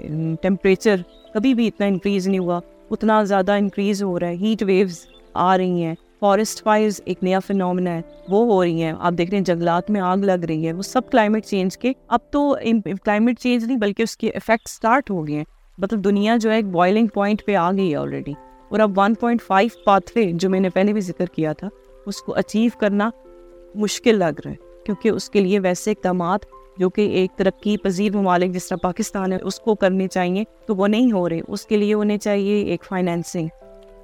ٹیمپریچر 0.42 0.96
کبھی 1.34 1.54
بھی 1.54 1.66
اتنا 1.68 1.86
انکریز 1.86 2.28
نہیں 2.28 2.38
ہوا، 2.38 2.60
اتنا 2.90 3.22
زیادہ 3.22 3.52
انکریز 3.52 4.02
ہو 4.02 4.18
رہا 4.20 4.28
ہے 4.28 4.34
ہیٹ 4.34 4.62
ویوز 4.62 4.98
آ 5.34 5.56
رہی 5.58 5.84
ہیں۔ 5.84 5.94
فارسٹ 6.20 6.62
فائرز 6.62 7.00
ایک 7.04 7.22
نیا 7.22 7.38
فنومنا 7.38 7.90
ہے، 7.90 8.00
وہ 8.28 8.44
ہو 8.46 8.62
رہی 8.64 8.82
ہیں۔ 8.82 8.92
آپ 8.98 9.12
دیکھ 9.18 9.30
رہے 9.30 9.38
ہیں 9.38 9.44
جنگلات 9.44 9.90
میں 9.90 10.00
آگ 10.00 10.16
لگ 10.16 10.44
رہی 10.48 10.66
ہے، 10.66 10.72
وہ 10.72 10.82
سب 10.82 11.10
کلائمیٹ 11.10 11.46
چینج 11.46 11.78
کے۔ 11.78 11.92
اب 12.08 12.20
تو 12.30 12.56
کلائمیٹ 13.04 13.38
چینج 13.40 13.64
نہیں، 13.64 13.78
بلکہ 13.78 14.02
اس 14.02 14.16
کے 14.16 14.30
افیکٹ 14.30 14.68
اسٹارٹ 14.68 15.10
ہو 15.10 15.26
گئے 15.26 15.36
ہیں۔ 15.36 15.44
مطلب 15.78 16.04
دنیا 16.04 16.36
جو 16.36 16.50
ہے 16.50 16.56
ایک 16.56 16.66
بوائلنگ 16.66 17.06
پوائنٹ 17.06 17.44
پہ 17.46 17.54
آ 17.54 17.70
گئی 17.72 17.90
ہے 17.90 17.96
آلریڈی 17.96 18.32
اور 18.70 18.80
اب 18.80 18.98
one 18.98 19.14
point 19.14 19.42
five 19.42 19.82
path 19.84 20.10
way 20.16 20.30
جو 20.32 20.50
میں 20.50 20.60
نے 20.60 20.70
پہلے 20.70 20.92
بھی 20.92 21.00
ذکر 21.00 21.26
کیا 21.26 21.52
تھا، 21.52 21.68
اس 22.06 22.22
کو 22.22 22.34
اچیو 22.34 22.70
کرنا 22.80 23.10
مشکل 23.74 24.18
لگ 24.18 24.40
رہا 24.44 24.50
ہے، 24.50 24.56
کیونکہ 24.84 25.08
اس 25.08 25.28
کے 25.30 25.40
لیے 25.40 25.58
ویسے 25.60 25.90
اقدامات 25.90 26.44
جو 26.78 26.88
کہ 26.90 27.08
ایک 27.10 27.30
ترقی 27.36 27.76
پذیر 27.76 28.16
ممالک 28.16 28.52
جس 28.52 28.68
طرح 28.68 28.78
پاکستان 28.82 29.32
ہے، 29.32 29.38
اس 29.42 29.58
کو 29.60 29.74
کرنے 29.74 30.06
چاہیے، 30.08 30.44
تو 30.66 30.76
وہ 30.76 30.88
نہیں 30.88 31.12
ہو 31.12 31.28
رہے۔ 31.28 31.40
اس 31.48 31.66
کے 31.66 31.76
لیے 31.76 31.94
انہیں 31.94 32.18
چاہیے 32.18 32.62
ایک 32.62 32.84
فائنینسنگ 32.84 33.48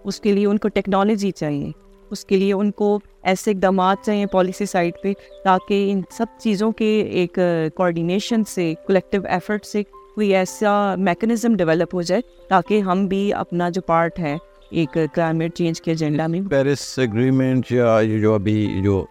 اس 0.04 0.20
کے 0.20 0.32
لیے 0.32 0.46
ان 0.46 0.58
کو 0.58 0.68
ٹیکنالوجی 0.68 1.30
چاہیے، 1.30 1.70
اس 2.10 2.24
کے 2.24 2.36
لیے 2.36 2.52
ان 2.52 2.70
کو 2.70 2.98
ایسے 3.22 3.50
اقدامات 3.50 4.04
چاہیے 4.06 4.26
پالیسی 4.26 4.66
سائڈ 4.66 4.94
پہ، 5.02 5.12
تاکہ 5.44 5.90
ان 5.92 6.00
سب 6.10 6.38
چیزوں 6.38 6.70
کے 6.72 6.88
ایک 7.02 7.38
کوآڈینیشن 7.76 8.44
سے 8.44 8.72
کلیکٹیو 8.86 9.22
ایفرٹ 9.24 9.64
سے 9.66 9.82
کوئی 10.14 10.34
ایسا 10.34 10.94
میکنزم 10.98 11.54
ڈیولپ 11.56 11.94
ہو 11.94 12.02
جائے، 12.02 12.20
تاکہ 12.48 12.80
ہم 12.80 13.06
بھی 13.06 13.32
اپنا 13.34 13.68
جو 13.68 13.80
پارٹ 13.82 14.18
ہے 14.18 14.36
ایک 14.74 14.98
کلائمیٹ 15.14 15.54
چینج 15.54 15.80
کے 15.82 15.90
ایجنڈا 15.90 16.26
میں۔ 16.26 16.40
پیرس 16.50 16.98
اگریمنٹ 16.98 17.72
یا 17.72 17.98
جو 18.20 18.34
ابھی 18.34 18.80
جو 18.82 19.04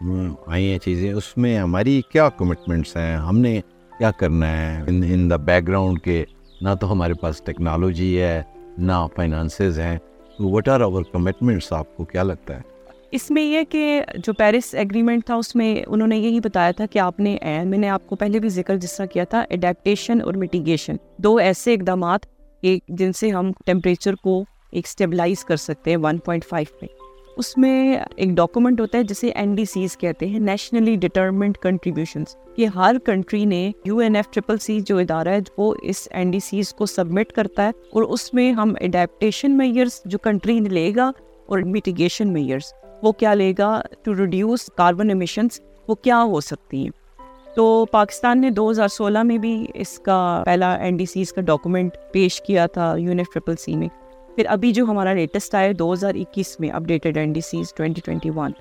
آئی 0.48 0.72
ہیں 0.72 0.80
چیزیں 0.80 1.14
اس 1.14 1.38
میں 1.38 1.58
ہماری 1.58 2.02
کیا 2.12 2.30
کمٹمنٹس 2.30 2.98
ہیں؟ 2.98 3.16
ہم 3.18 3.38
نے 3.38 3.62
کیا 3.98 4.12
کرنا 4.12 4.52
ہے؟ 4.52 4.84
ان 4.88 5.30
دا 5.30 5.36
بیک 5.36 5.68
گراؤنڈ 5.68 6.00
کے 6.00 6.24
نہ 6.62 6.70
تو 6.82 6.92
ہمارے 6.92 7.14
پاس 7.14 7.42
ٹیکنالوجی 7.42 8.22
ہے 8.22 8.42
نہ 8.78 9.08
فائنانسز 9.16 9.80
ہیں۔ 9.80 9.98
وٹ 10.40 10.68
آر 10.68 10.82
اوور 10.82 11.04
کمٹمنٹس 11.12 11.74
آپ 11.74 11.98
کو 11.98 12.06
کیا 12.06 12.24
لگتا 12.24 12.56
ہے؟ 12.56 12.62
اس 13.12 13.32
میں 13.32 13.44
یہ 13.44 13.62
کہ 13.70 14.02
جو 14.26 14.34
پیرس 14.34 14.76
ایگریمنٹ 14.76 15.26
تھا 15.26 15.36
اس 15.36 15.56
میں 15.56 15.84
انہوں 15.88 16.08
نے 16.08 16.18
یہی 16.18 16.40
بتایا 16.40 16.72
تھا 16.72 16.86
کہ 16.86 17.00
آپ 17.00 17.20
نے 17.20 17.38
میں 17.66 17.78
نے 17.78 17.90
آپ 17.90 18.08
کو 18.08 18.16
پہلے 18.16 18.40
بھی 18.40 18.50
ذکر 18.50 18.78
جس 18.78 18.98
طرح 18.98 19.06
کیا 19.06 19.24
تھا 19.24 19.40
اڈیپٹیشن 19.52 20.22
اور 20.22 20.34
میٹیگیشن 20.34 20.96
دو 21.18 21.36
ایسے 21.36 21.74
اقدامات 21.74 22.26
جن 22.88 23.14
سے 23.14 23.30
ہم 23.30 23.52
ٹیمپریچر 23.66 24.16
کو 24.16 24.44
ایک 24.74 24.86
اسٹیبلائز 24.88 25.46
کر 25.46 25.56
سکتے 25.56 25.92
ہیں 25.92 25.98
ون 25.98 26.18
پوائنٹ 26.18 26.46
فائیو 26.46 26.78
پہ۔ 26.80 26.86
اس 27.38 27.58
میں 27.58 27.98
ایک 28.16 28.30
ڈاکومنٹ 28.30 28.80
ہوتا 28.82 28.98
ہے 28.98 29.04
جسے 29.04 29.28
این 29.28 29.56
ڈی 29.56 29.66
سیز 29.66 29.98
کہتے 29.98 30.28
ہیں 30.28 30.40
نیشنلی 30.40 30.96
ڈٹرمنٹ 30.96 31.58
کنٹریبیوشنس 31.58 32.36
یہ 32.58 32.68
ہر 32.68 32.96
کنٹری 33.06 33.46
نے 33.46 33.72
U 33.86 33.98
N 33.98 34.16
F 34.16 34.26
triple 34.32 34.58
C 34.58 34.80
جو 34.80 34.98
ادارہ 34.98 35.28
ہے، 35.28 35.40
وہ 35.58 35.76
اس 35.82 36.08
این 36.12 36.32
ڈی 36.32 36.40
سیز 36.40 36.74
کو 36.74 36.86
سبمٹ 36.86 37.32
کرتا 37.32 37.64
ہے 37.64 37.70
اور 37.70 38.04
اس 38.04 38.34
میں 38.34 38.52
ہم 38.52 38.74
اڈیپٹیشن 38.82 39.58
میئرس 39.58 40.02
جو 40.06 40.18
کنٹری 40.18 40.60
نے 40.60 40.70
لے 40.70 40.92
گا 40.96 41.12
اور 41.46 41.60
میٹیگیشن 41.60 42.34
میئرس 42.34 42.74
وہ 43.02 43.12
کیا 43.12 43.34
لے 43.34 43.54
گا؟ 43.58 43.82
ٹو 44.04 44.16
ریڈیوس 44.16 44.70
کاربن 44.78 45.10
ایمیشنس 45.10 45.62
وہ 45.88 45.96
کیا 45.96 46.24
ہو 46.24 46.40
سکتی 46.40 46.78
ہیں۔ 46.78 46.90
تو 47.56 47.86
پاکستان 47.86 48.42
نے 48.42 48.50
دو 48.50 48.72
ہزار 48.72 48.88
سولہ 48.88 49.24
میں 49.24 49.38
بھی 49.38 49.66
اس 49.74 50.00
کا 50.00 50.44
پہلا 50.46 50.74
این 50.74 50.98
ڈی 50.98 51.06
سیز 51.06 51.34
کا 51.34 51.42
ڈاکومنٹ 51.42 51.98
پیش 52.12 52.42
کیا 52.42 52.66
تھا 52.66 52.96
U 52.98 53.10
N 53.10 53.18
F 53.18 53.34
triple 53.34 53.56
C 53.56 53.76
میں۔ 53.76 53.88
پھر 54.36 54.46
ابھی 54.48 54.72
جو 54.72 54.86
ہمارا 54.86 55.14
لیٹسٹ 55.14 55.56
آیا 55.56 55.72
دو 55.80 55.94
ہزار 55.94 56.16
اکیس 56.16 56.60
میں 56.60 56.70
updated 56.70 57.18
N 57.18 57.34
D 57.34 57.42
Cs 57.42 57.74
twenty 57.74 58.02
twenty 58.06 58.30
one 58.30 58.52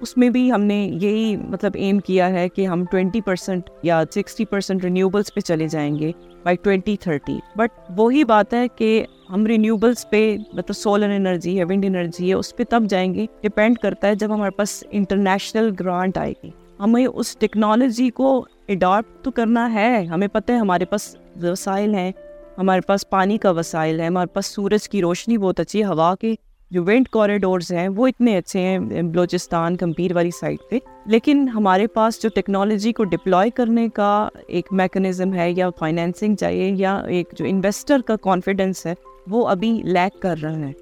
اس 0.00 0.16
میں 0.16 0.30
بھی 0.30 0.52
ہم 0.52 0.62
نے 0.62 0.90
یہی 1.00 1.36
مطلب 1.36 1.72
ایم 1.74 1.98
کیا 1.98 2.28
ہے 2.30 2.48
کہ 2.48 2.66
ہم 2.66 2.84
ٹوینٹی 2.84 3.20
پرسینٹ 3.20 3.70
یا 3.82 4.02
سکسٹی 4.14 4.44
پرسینٹ 4.44 4.84
رینیوبلس 4.84 5.34
پہ 5.34 5.40
چلے 5.40 5.68
جائیں 5.68 5.98
گے 5.98 6.12
بائی 6.42 6.56
ٹوینٹی 6.56 6.96
تھرٹی 6.96 7.38
بٹ 7.56 7.70
وہی 7.96 8.24
بات 8.24 8.54
ہے 8.54 8.66
کہ 8.76 9.04
ہم 9.30 9.46
رینیوبلس 9.46 10.10
پہ 10.10 10.36
مطلب 10.52 10.76
سولر 10.76 11.10
انرجی 11.10 11.58
ہے 11.58 11.64
ونڈ 11.64 11.84
انرجی 11.84 12.28
ہے، 12.28 12.34
اس 12.34 12.56
پہ 12.56 12.64
تب 12.68 12.82
جائیں 12.88 13.14
گے 13.14 13.26
ڈپینڈ 13.42 13.78
کرتا 13.78 14.08
ہے 14.08 14.14
جب 14.14 14.34
ہمارے 14.34 14.50
پاس 14.50 14.84
انٹرنیشنل 14.90 15.70
گرانٹ 15.80 16.18
آئے 16.18 16.32
گی۔ 16.42 16.50
ہمیں 16.80 17.06
اس 17.06 17.36
ٹیکنالوجی 17.36 18.10
کو 18.10 18.44
اڈاپٹ 18.68 19.24
تو 19.24 19.30
کرنا 19.30 19.72
ہے، 19.74 20.04
ہمیں 20.04 20.28
پتہ 20.28 20.52
ہے 20.52 20.56
ہمارے 20.56 20.84
پاس 20.84 21.16
وسائل 21.42 21.94
ہیں۔ 21.94 22.12
ہمارے 22.58 22.80
پاس 22.80 23.10
پانی 23.10 23.38
کا 23.38 23.50
وسائل 23.50 24.00
ہے 24.00 24.06
ہمارے 24.06 24.34
پاس 24.34 24.46
سورج 24.46 24.88
کی 24.88 25.00
روشنی 25.00 25.38
بہت 25.38 25.60
اچھی 25.60 25.80
ہے، 25.80 25.84
ہوا 25.84 26.14
کے 26.14 26.34
جو 26.70 26.84
ونڈ 26.84 27.08
کوریڈورز 27.08 27.72
ہیں 27.72 27.88
وہ 27.88 28.06
اتنے 28.06 28.36
اچھے 28.38 28.60
ہیں، 28.60 28.78
بلوچستان 29.02 29.76
کمپیر 29.76 30.14
والی 30.14 30.30
سائڈ 30.30 30.58
پہ۔ 30.70 30.78
لیکن 31.06 31.48
ہمارے 31.48 31.86
پاس 31.86 32.22
جو 32.22 32.28
ٹیکنالوجی 32.28 32.92
کو 32.92 33.04
ڈپلوائے 33.04 33.50
کرنے 33.50 33.88
کا 33.88 34.28
ایک 34.48 34.66
میکنزم 34.70 35.34
ہے 35.34 35.50
یا 35.50 35.70
فائنینسنگ 35.78 36.36
چاہیے 36.36 36.72
یا 36.76 36.96
ایک 36.96 37.28
جو 37.36 37.44
انویسٹر 37.44 38.00
کا 38.06 38.16
کانفیڈنس 38.16 38.86
ہے، 38.86 38.94
وہ 39.26 39.48
ابھی 39.48 39.80
لیک 39.84 40.22
کر 40.22 40.36
رہا 40.42 40.58
ہے 40.58 40.72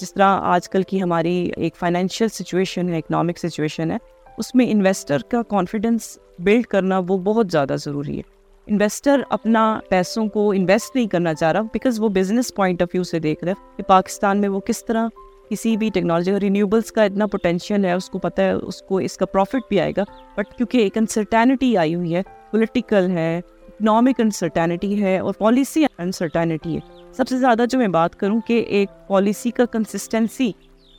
جس 0.00 0.14
طرح 0.14 0.38
آج 0.40 0.68
کل 0.68 0.82
کی 0.82 1.02
ہماری 1.02 1.50
ایک 1.56 1.76
فائنینشیل 1.76 2.28
سچویشن 2.28 2.88
ہے 2.88 2.98
اکنامک 2.98 3.38
سچویشن 3.38 3.90
ہے، 3.90 3.96
اس 4.38 4.54
میں 4.54 4.66
انویسٹر 4.70 5.18
کا 5.18 5.42
کانفیڈنس 5.42 6.18
بلڈ 6.38 6.66
کرنا 6.66 6.98
وہ 6.98 7.18
بہت 7.18 7.46
زیادہ 7.50 7.76
ضروری 7.78 8.18
ہے۔ 8.18 8.33
انویسٹر 8.66 9.20
اپنا 9.30 9.80
پیسوں 9.88 10.26
کو 10.26 10.50
انویسٹ 10.50 10.96
نہیں 10.96 11.06
کرنا 11.06 11.34
چاہ 11.34 11.52
رہا 11.52 11.60
بیکاز 11.60 12.00
وہ 12.00 12.08
بزنس 12.08 12.54
پوائنٹ 12.54 12.82
آف 12.82 12.88
ویو 12.94 13.02
سے 13.02 13.18
دیکھ 13.18 13.44
رہے 13.44 13.52
کہ 13.76 13.82
پاکستان 13.82 14.40
میں 14.40 14.48
وہ 14.48 14.60
کس 14.60 14.84
طرح 14.84 15.08
کسی 15.50 15.76
بھی 15.76 15.90
ٹیکنالوجی 15.94 16.40
رینیوبلس 16.40 16.92
کا 16.92 17.04
اتنا 17.04 17.26
پوٹینشیل 17.26 17.84
ہے، 17.84 17.92
اس 17.92 18.10
کو 18.10 18.18
پتہ 18.18 18.42
ہے، 18.42 18.52
اس 18.52 18.82
کو 18.82 18.98
اس 18.98 19.16
کا 19.16 19.26
پروفٹ 19.26 19.68
بھی 19.68 19.80
آئے 19.80 19.92
گا۔ 19.96 20.04
بٹ 20.36 20.56
کیونکہ 20.56 20.78
ایک 20.78 20.98
انسرٹینٹی 20.98 21.76
آئی 21.76 21.94
ہوئی 21.94 22.14
ہے 22.14 22.22
پولیٹیکل 22.50 23.10
ہے 23.10 23.38
اکنامک 23.38 24.20
انسرٹینٹی 24.20 25.02
ہے 25.02 25.18
اور 25.18 25.34
پالیسی 25.34 25.84
انسرٹینٹی 25.98 26.74
ہے۔ 26.74 26.80
سب 27.12 27.28
سے 27.28 27.38
زیادہ 27.38 27.64
جو 27.70 27.78
میں 27.78 27.88
بات 27.88 28.16
کروں 28.16 28.40
کہ 28.40 28.64
ایک 28.68 28.88
پالیسی 29.08 29.50
کا 29.50 29.64
کنسسٹنسی 29.64 30.52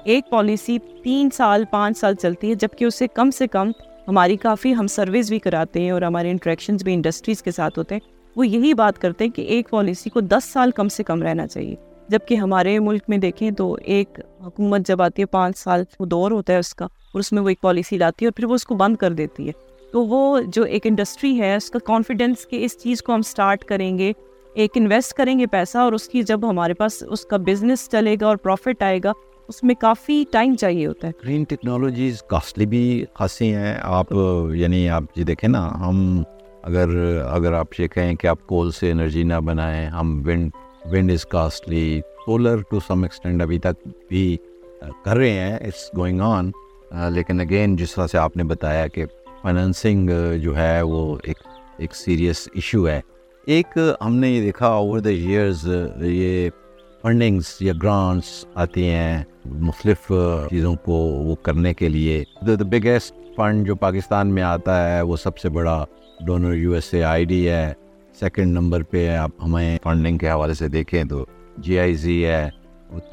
ایک 0.03 0.29
پالیسی 0.29 0.77
تین 1.03 1.29
سال، 1.29 1.63
پانچ 1.71 1.97
سال 1.97 2.15
چلتی 2.15 2.49
ہے، 2.49 2.55
جبکہ 2.55 2.85
اسے 2.85 3.07
کم 3.07 3.31
سے 3.31 3.47
کم 3.47 3.71
ہماری 4.07 4.35
کافی 4.35 4.75
ہم 4.75 4.87
سروس 4.87 5.29
بھی 5.29 5.39
کراتے 5.39 5.81
ہیں 5.81 5.91
اور 5.91 6.01
ہمارے 6.01 6.31
انٹریکشنز 6.31 6.83
بھی 6.83 6.93
انڈسٹریز 6.93 7.43
کے 7.43 7.51
ساتھ 7.51 7.79
ہوتے 7.79 7.95
ہیں۔ 7.95 8.11
وہ 8.35 8.47
یہی 8.47 8.73
بات 8.73 8.99
کرتے 8.99 9.23
ہیں 9.23 9.31
کہ 9.31 9.41
ایک 9.41 9.69
پالیسی 9.69 10.09
کو 10.09 10.19
دس 10.19 10.43
سال 10.43 10.71
کم 10.71 10.87
سے 10.87 11.03
کم 11.03 11.23
رہنا 11.23 11.47
چاہیے۔ 11.47 11.75
جبکہ 12.09 12.35
ہمارے 12.35 12.79
ملک 12.79 13.03
میں 13.07 13.17
دیکھیں 13.17 13.51
تو 13.51 13.77
ایک 13.81 14.19
حکومت 14.45 14.87
جب 14.87 15.01
آتی 15.01 15.21
ہے، 15.21 15.25
پانچ 15.25 15.57
سال 15.57 15.83
وہ 15.99 16.05
دور 16.05 16.31
ہوتا 16.31 16.53
ہے 16.53 16.57
اس 16.57 16.75
کا 16.75 16.85
اور 16.85 17.19
اس 17.19 17.31
میں 17.31 17.41
وہ 17.41 17.49
ایک 17.49 17.61
پالیسی 17.61 17.97
لاتی 17.97 18.25
ہے 18.25 18.27
اور 18.27 18.37
پھر 18.37 18.45
وہ 18.45 18.55
اس 18.55 18.65
کو 18.65 18.75
بند 18.75 18.95
کر 18.95 19.13
دیتی 19.13 19.47
ہے۔ 19.47 19.51
تو 19.91 20.05
وہ 20.05 20.39
جو 20.47 20.63
ایک 20.63 20.85
انڈسٹری 20.85 21.39
ہے، 21.39 21.55
اس 21.55 21.71
کا 21.71 21.79
کانفیڈینس 21.79 22.47
کہ 22.47 22.65
اس 22.65 22.83
چیز 22.83 23.01
کو 23.01 23.13
ہم 23.13 23.19
اسٹارٹ 23.19 23.63
کریں 23.63 23.97
گے، 23.97 24.11
ایک 24.53 24.71
انویسٹ 24.75 25.13
کریں 25.13 25.39
گے 25.39 25.45
پیسہ 25.45 25.77
اور 25.77 25.93
اس 25.93 26.09
کی 26.09 26.21
جب 26.21 26.49
ہمارے 26.49 26.73
پاس 26.73 27.03
اس 27.09 27.25
کا 27.25 27.37
بزنس 27.37 27.89
چلے 27.89 28.15
گا 28.21 28.27
اور 28.27 28.37
پروفٹ 28.37 28.83
آئے 28.83 28.99
گا 29.03 29.11
اس 29.47 29.63
میں 29.63 29.75
کافی 29.75 30.23
ٹائم 30.31 30.55
چاہیے 30.55 30.85
ہوتا 30.87 31.07
ہے۔ 31.07 31.11
گرین 31.23 31.43
ٹیکنالوجیز 31.43 32.21
کاسٹلی 32.23 32.65
بھی 32.65 33.05
خاصی 33.13 33.53
ہیں۔ 33.55 33.75
آپ 33.81 34.13
یعنی 34.53 34.89
آپ 34.89 35.03
جی 35.15 35.23
دیکھیں 35.23 35.49
نا، 35.49 35.67
ہم 35.79 36.23
اگر 36.63 36.89
اگر 37.29 37.53
آپ 37.53 37.79
یہ 37.79 37.87
کہیں 37.87 38.15
کہ 38.15 38.27
آپ 38.27 38.47
کول 38.47 38.71
سے 38.71 38.91
انرجی 38.91 39.23
نہ 39.23 39.33
بنائیں، 39.33 39.87
ہم 39.87 40.21
wind 40.25 40.51
wind 40.91 41.11
is 41.11 41.25
costly 41.25 42.01
solar 42.25 42.61
to 42.71 42.79
some 42.87 43.03
extent 43.03 43.41
ابھی 43.41 43.59
تک 43.59 43.87
بھی 44.09 44.37
کر 45.05 45.17
رہے 45.17 45.29
ہیں 45.29 45.55
اٹس 45.55 45.89
گوئنگ 45.97 46.21
آن 46.21 46.51
لیکن 47.13 47.39
اگین 47.39 47.75
جس 47.75 47.95
طرح 47.95 48.07
سے 48.07 48.17
آپ 48.17 48.37
نے 48.37 48.43
بتایا 48.43 48.87
کہ 48.87 49.05
فائنینسنگ 49.41 50.09
جو 50.41 50.57
ہے 50.57 50.81
وہ 50.81 51.17
ایک 51.23 51.37
ایک 51.77 51.95
سیریس 51.95 52.47
ایشو 52.53 52.87
ہے۔ 52.87 53.01
ایک، 53.45 53.77
ہم 54.01 54.15
نے 54.15 54.29
یہ 54.29 54.41
دیکھا 54.41 54.67
اوور 54.67 54.99
دا 54.99 55.09
ایئرز 55.09 55.67
یہ 56.01 56.49
فنڈنگس 57.01 57.61
یا 57.61 57.73
گرانٹس 57.83 58.45
آتی 58.55 58.89
ہیں۔ 58.89 59.23
مختلف 59.45 60.11
چیزوں 60.49 60.75
کو 60.75 60.93
وہ 60.93 61.35
کرنے 61.35 61.73
کے 61.73 61.89
لیے۔ 61.89 62.23
دا 62.47 62.63
بگیسٹ 62.63 63.15
فنڈ 63.35 63.67
جو 63.67 63.75
پاکستان 63.75 64.27
میں 64.27 64.43
آتا 64.43 64.95
ہے، 64.95 65.01
وہ 65.01 65.17
سب 65.17 65.37
سے 65.37 65.49
بڑا 65.49 65.85
donor 66.25 66.53
U 66.53 66.71
S 66.71 66.93
A 66.93 67.03
I 67.03 67.25
D 67.25 67.49
ہے۔ 67.49 67.73
سیکنڈ 68.19 68.51
نمبر 68.51 68.83
پہ 68.83 69.09
آپ 69.09 69.31
ہمیں 69.43 69.77
فنڈنگ 69.83 70.17
کے 70.17 70.29
حوالے 70.29 70.53
سے 70.53 70.67
دیکھیں 70.67 71.03
تو 71.03 71.25
جی 71.57 71.79
آئی 71.79 71.95
زی 71.95 72.25
ہے۔ 72.25 72.49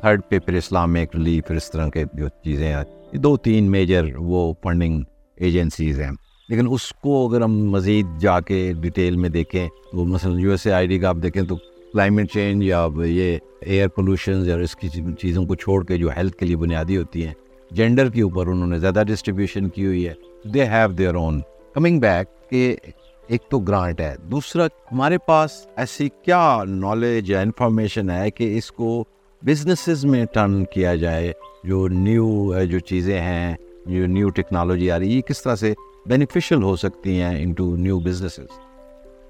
تھرڈ 0.01 0.21
پہ 0.29 0.39
پھر 0.39 0.55
اسلامک 0.55 1.17
ریلیف 1.17 1.45
اس 1.51 1.71
طرح 1.71 1.89
کے 1.89 2.05
جو 2.15 2.29
چیزیں 2.29 2.75
ہیں۔ 2.75 3.17
دو 3.17 3.37
تین 3.37 3.71
میجر 3.71 4.05
وہ 4.17 4.55
فنڈنگ 4.63 5.03
ایجنسیز 5.37 6.01
ہیں۔ 6.01 6.11
لیکن 6.49 6.67
اس 6.71 6.93
کو 6.93 7.29
اگر 7.29 7.41
ہم 7.41 7.71
مزید 7.71 8.07
جا 8.21 8.41
کے 8.41 8.73
ڈیٹیل 8.81 9.17
میں 9.17 9.29
دیکھیں 9.29 9.69
تو 9.93 10.05
مثلاً 10.05 10.39
U 10.39 10.51
S 10.51 10.67
A 10.67 10.73
I 10.73 10.87
D 10.87 10.99
کا 10.99 11.09
آپ 11.09 11.17
دیکھیں 11.23 11.43
تو 11.43 11.57
کلائمیٹ 11.93 12.33
چینج 12.33 12.65
یا 12.65 12.87
یہ 12.97 13.39
ایئر 13.61 13.89
پولوشن 13.89 14.43
یا 14.47 14.57
اس 14.57 14.77
کی 14.77 14.89
چیزوں 15.19 15.47
کو 15.47 15.55
چھوڑ 15.55 15.85
کے 15.85 15.97
جو 15.97 16.09
ہیلتھ 16.17 16.37
کے 16.37 16.47
لیے 16.47 16.57
بنیادی 16.57 16.97
ہوتی 16.97 17.27
ہیں 17.27 17.35
جینڈر 17.71 18.09
کے 18.09 18.23
اوپر 18.23 18.47
انہوں 18.47 18.67
نے 18.67 18.79
زیادہ 18.79 19.03
ڈسٹریبیوشن 19.07 19.69
کی 19.69 19.87
ہوئی 19.87 20.09
ہے۔ 20.09 20.15
They 20.49 20.65
have 20.65 20.93
their 20.93 21.15
own 21.15 21.41
coming 21.75 22.01
back 22.01 22.51
کہ 22.51 22.77
ایک 23.27 23.43
تو 23.51 23.59
گرانٹ 23.59 24.01
ہے۔ 24.01 24.15
دوسرا، 24.31 24.67
ہمارے 24.67 25.19
پاس 25.19 25.67
ایسی 25.77 26.09
کیا 26.09 26.65
نالج 26.67 27.31
یا 27.31 27.41
انفارمیشن 27.41 28.11
ہے 28.11 28.31
کہ 28.31 28.59
اس 28.59 28.73
کو 28.73 29.05
بزنسز 29.43 30.05
میں 30.05 30.25
ٹرن 30.25 30.65
کیا 30.65 30.95
جائے۔ 30.95 31.33
جو 31.65 31.89
نیو 31.89 32.55
جو 32.65 32.79
چیزیں 32.79 33.21
ہیں، 33.21 33.55
جو 33.87 34.07
نیو 34.07 34.29
ٹیکنالوجی 34.29 34.91
آ 34.91 34.99
رہی 34.99 35.17
ہے 35.17 35.21
کس 35.21 35.43
طرح 35.43 35.57
سے 35.57 35.75
بینیفیشل 36.07 36.63
ہو 36.63 36.77
سکتی 36.77 37.21
ہیں 37.21 37.43
انٹو 37.43 37.77
نیو 37.77 37.99
بزنسز 38.01 38.72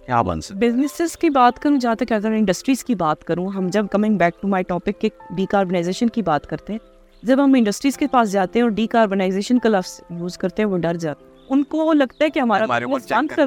کیا 0.07 0.23
بن 0.23 0.41
سکتے 0.41 0.71
بزنسز 0.71 1.17
کی 1.17 1.31
بات 1.31 1.59
کروں 1.59 1.79
جہاں 1.79 1.95
تک 1.95 2.13
اگر 2.13 2.31
انڈسٹریز 2.31 2.85
کی 2.85 2.95
بات 2.95 3.25
کروں 3.25 3.49
ہم 3.49 3.69
جب 3.69 3.87
coming 3.91 4.17
back 4.17 4.43
to 4.43 4.49
my 4.49 4.65
topic 4.65 5.01
کے 5.01 5.09
ڈی 5.37 5.47
کاربنائزیشن 5.47 6.09
کی 6.09 6.23
بات 6.23 6.47
کرتے 6.47 6.73
ہیں 6.73 6.81
جب 7.23 7.45
ہم 7.45 7.55
انڈسٹریز 7.55 7.97
کے 7.97 8.07
پاس 8.07 8.33
جاتے 8.33 8.59
ہیں 8.59 8.63
اور 8.65 8.71
ڈی 8.71 8.87
کاربنائزیشن 8.87 9.59
کا 9.59 9.69
لفظ 9.69 10.01
یوز 10.11 10.39
کرتے 10.39 10.63
ہیں 10.63 10.71
وہ 10.71 10.79
ڈر 10.79 10.95
جاتے 10.95 11.25
ہیں۔ 11.25 11.45
ان 11.51 11.65
کو 11.65 11.93
لگتا 11.93 12.25
ہے 12.25 12.31
کہ 12.31 12.41
ہمارا 12.41 12.67
بند 12.67 13.27
کر 13.37 13.47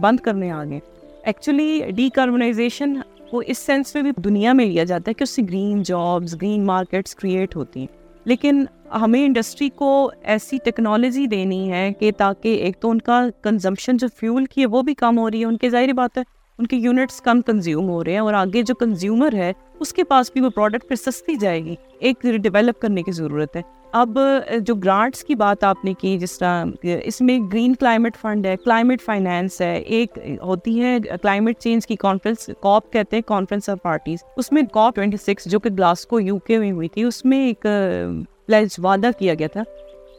بند 0.00 0.20
کرنے 0.20 0.50
آ 0.50 0.64
گئے۔ 0.64 0.80
ایکچولی 1.22 1.80
ڈی 1.96 2.08
کاربنائزیشن 2.08 3.00
کو 3.30 3.38
اس 3.38 3.58
سینس 3.58 3.94
میں 3.94 4.02
بھی 4.02 4.10
دنیا 4.16 4.52
میں 4.52 4.66
لیا 4.66 4.84
جاتا 4.84 5.08
ہے 5.08 5.14
کہ 5.14 5.22
اس 5.22 5.30
سے 5.30 5.42
green 5.42 5.82
jobs 5.82 6.34
green 6.34 6.66
markets 6.66 7.14
create 7.14 7.56
ہوتی 7.56 7.80
ہیں۔ 7.80 8.01
لیکن 8.24 8.64
ہمیں 9.00 9.24
انڈسٹری 9.26 9.68
کو 9.68 10.10
ایسی 10.22 10.58
ٹیکنالوجی 10.64 11.26
دینی 11.26 11.72
ہے 11.72 11.92
کہ 11.92 12.10
تاکہ 12.16 12.48
ایک 12.48 12.80
تو 12.80 12.90
ان 12.90 13.00
کا 13.00 13.26
کنزمپشن 13.42 13.96
جو 13.96 14.08
فیول 14.16 14.44
کی 14.44 14.60
ہے 14.60 14.66
وہ 14.66 14.82
بھی 14.82 14.94
کم 14.94 15.18
ہو 15.18 15.30
رہی 15.30 15.40
ہے، 15.40 15.44
ان 15.44 15.56
کے 15.56 15.70
ظاہری 15.70 15.92
بات 15.92 16.18
ہے۔ 16.18 16.22
ان 16.58 16.66
کے 16.66 16.76
یونٹس 16.76 17.20
کم 17.20 17.40
کنزیوم 17.40 17.88
ہو 17.88 18.02
رہے 18.04 18.12
ہیں 18.12 18.18
اور 18.18 18.34
آگے 18.34 18.62
جو 18.62 18.74
کنزیومر 18.74 19.34
ہے، 19.34 19.52
اس 19.80 19.92
کے 19.92 20.04
پاس 20.04 20.30
بھی 20.32 20.40
وہ 20.40 20.48
پروڈکٹ 20.48 20.88
پھر 20.88 20.96
سستی 20.96 21.34
جائے 21.34 21.64
گی۔ 21.64 21.74
ایک 21.98 22.22
ڈیولپ 22.22 22.80
کرنے 22.80 23.02
کی 23.02 23.12
ضرورت 23.12 23.56
ہے۔ 23.56 23.62
اب 23.92 24.18
جو 24.60 24.74
گرانٹس 24.74 25.24
کی 25.24 25.34
بات 25.34 25.64
آپ 25.64 25.84
نے 25.84 25.94
کی، 25.94 26.16
جس 26.18 26.38
طرح 26.38 26.64
اس 27.04 27.20
میں 27.20 27.38
گرین 27.52 27.74
کلائمیٹ 27.74 28.16
فنڈ 28.16 28.46
ہے 28.46 28.56
کلائمیٹ 28.56 29.02
فائنینس 29.02 29.60
ہے، 29.60 29.74
ایک 29.76 30.18
ہوتی 30.42 30.80
ہے 30.82 30.98
کلائمیٹ 31.22 31.58
چینج 31.58 31.86
کی 31.86 31.96
کانفرنس 31.96 32.48
کاپ 32.60 32.92
کہتے 32.92 33.16
ہیں 33.16 33.22
کانفرنس 33.28 33.68
آف 33.68 33.78
پارٹیز 33.82 34.24
اس 34.36 34.52
میں 34.52 34.62
کاپ 34.72 34.94
ٹوینٹی 34.94 35.16
سکس 35.16 35.44
جو 35.44 35.60
کہ 35.60 35.70
گلاسکو 35.70 36.20
یو 36.20 36.38
کے 36.38 36.58
میں 36.58 36.72
ہوئی 36.72 36.88
تھی، 36.88 37.02
اس 37.02 37.24
میں 37.24 37.46
ایک 37.46 37.66
پلیج 38.46 38.76
وعدہ 38.82 39.10
کیا 39.18 39.34
گیا 39.34 39.48
تھا 39.48 39.62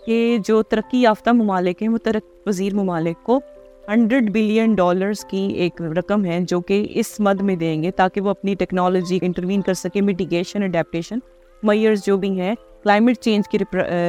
کہ 0.06 0.38
جو 0.48 0.62
ترقی 0.63 1.02
یافتہ 1.02 1.30
ممالک 1.30 1.82
ہیں 1.82 1.90
وہ 1.90 1.98
ترق 1.98 2.48
وزیر 2.48 2.74
ممالک 2.75 3.24
کو 3.24 3.40
ہنڈریڈ 3.88 4.32
بلین 4.32 4.75
ڈالرس 4.75 5.25
کی 5.25 5.38
ایک 5.38 5.82
رقم 5.82 6.25
ہے 6.25 6.40
جو 6.48 6.62
کہ 6.62 6.88
اس 6.90 7.20
مد 7.20 7.42
میں 7.42 7.56
دیں 7.56 7.84
گے 7.84 7.92
تاکہ 7.92 8.22
وہ 8.22 8.30
اپنی 8.30 8.56
ٹیکنالوجی 8.56 9.20
انٹروین 9.22 9.62
کر 9.62 9.74
سکے 9.74 10.02
میٹیگیشن 10.02 10.63
اڈیپٹیشن 10.63 11.20
میئرز 11.63 12.06
جو 12.06 12.18
بھی 12.18 12.40
ہیں 12.42 12.56
کلائمیٹ 12.84 13.18
چینج 13.18 13.50
کی 13.50 13.58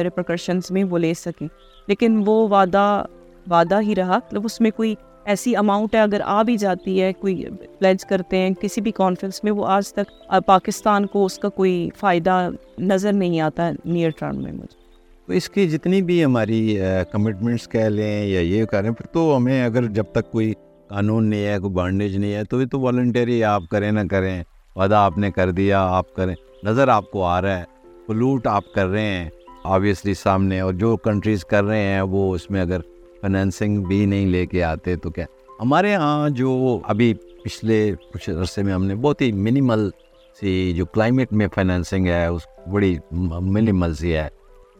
ریپرکرشنس 0.03 0.71
میں 0.71 0.83
وہ 0.83 0.97
لے 0.97 1.13
سکیں۔ 1.13 1.47
لیکن 1.87 2.23
وہ 2.25 2.47
وعدہ 2.47 3.05
وعدہ 3.49 3.81
ہی 3.81 3.95
رہا۔ 3.95 4.15
مطلب 4.15 4.41
اس 4.45 4.61
میں 4.61 4.71
کوئی 4.71 4.95
ایسی 5.25 5.55
اماؤنٹ 5.55 5.95
ہے، 5.95 5.99
اگر 5.99 6.21
آ 6.23 6.43
بھی 6.43 6.57
جاتی 6.57 7.01
ہے، 7.01 7.13
کوئی 7.13 7.45
پلیج 7.79 8.05
کرتے 8.05 8.37
ہیں 8.37 8.49
کسی 8.59 8.81
بھی 8.81 8.91
کانفرنس 8.91 9.43
میں، 9.43 9.51
وہ 9.51 9.65
آج 9.67 9.93
تک 9.93 10.33
پاکستان 10.45 11.05
کو 11.05 11.25
اس 11.25 11.39
کا 11.39 11.49
کوئی 11.49 11.89
فائدہ 11.95 12.49
نظر 12.79 13.13
نہیں 13.13 13.39
آتا 13.39 13.71
نیئر 13.85 14.09
ٹرم 14.09 14.43
میں 14.43 14.51
مجھے۔ 14.51 14.84
تو 15.27 15.33
اس 15.33 15.49
کی 15.49 15.67
جتنی 15.69 16.01
بھی 16.01 16.23
ہماری 16.23 16.77
کمٹمنٹس 17.11 17.67
کہہ 17.67 17.87
لیں 17.89 18.25
یا 18.25 18.39
یہ 18.39 18.65
کریں، 18.65 18.89
پھر 18.91 19.05
تو 19.13 19.35
ہمیں 19.37 19.63
اگر 19.65 19.85
جب 19.93 20.05
تک 20.11 20.31
کوئی 20.31 20.53
قانون 20.89 21.29
نہیں 21.29 21.45
ہے، 21.45 21.57
کوئی 21.59 21.73
بانڈیج 21.73 22.17
نہیں 22.17 22.33
ہے، 22.33 22.43
تو 22.43 22.61
یہ 22.61 22.67
تو 22.71 22.79
والنٹری 22.79 23.43
آپ 23.43 23.63
کریں 23.71 23.91
نہ 23.91 23.99
کریں، 24.11 24.43
وعدہ 24.75 24.95
آپ 24.95 25.17
نے 25.17 25.31
کر 25.31 25.51
دیا، 25.51 25.81
آپ 25.87 26.13
کریں۔ 26.15 26.35
نظر 26.63 26.87
آپ 26.87 27.09
کو 27.11 27.23
آ 27.25 27.41
رہا 27.41 27.57
ہے 27.59 27.63
پلوٹ 28.07 28.47
آپ 28.47 28.73
کر 28.75 28.87
رہے 28.87 29.01
ہیں 29.01 29.29
آبویسلی 29.63 30.13
سامنے، 30.13 30.59
اور 30.59 30.73
جو 30.73 30.95
کنٹریز 31.03 31.45
کر 31.45 31.63
رہے 31.63 31.83
ہیں، 31.83 32.01
وہ 32.01 32.33
اس 32.35 32.49
میں 32.51 32.61
اگر 32.61 32.81
فنینسنگ 33.21 33.83
بھی 33.83 34.05
نہیں 34.05 34.25
لے 34.25 34.45
کے 34.45 34.63
آتے 34.63 34.95
تو 34.95 35.09
کیا؟ 35.09 35.25
ہمارے 35.59 35.95
ہاں 35.95 36.29
جو 36.29 36.79
ابھی 36.83 37.13
پچھلے 37.43 37.91
کچھ 38.13 38.29
عرصے 38.29 38.63
میں 38.63 38.73
ہم 38.73 38.85
نے 38.85 38.95
بہت 38.95 39.21
ہی 39.21 39.31
منیمل 39.31 39.89
سی 40.39 40.71
جو 40.77 40.85
کلائمیٹ 40.85 41.33
میں 41.33 41.47
فائنینسنگ 41.55 42.07
ہے، 42.07 42.25
اس 42.25 42.47
بڑی 42.71 42.95
منیمل 43.11 43.93
سی 43.95 44.15
ہے۔ 44.15 44.27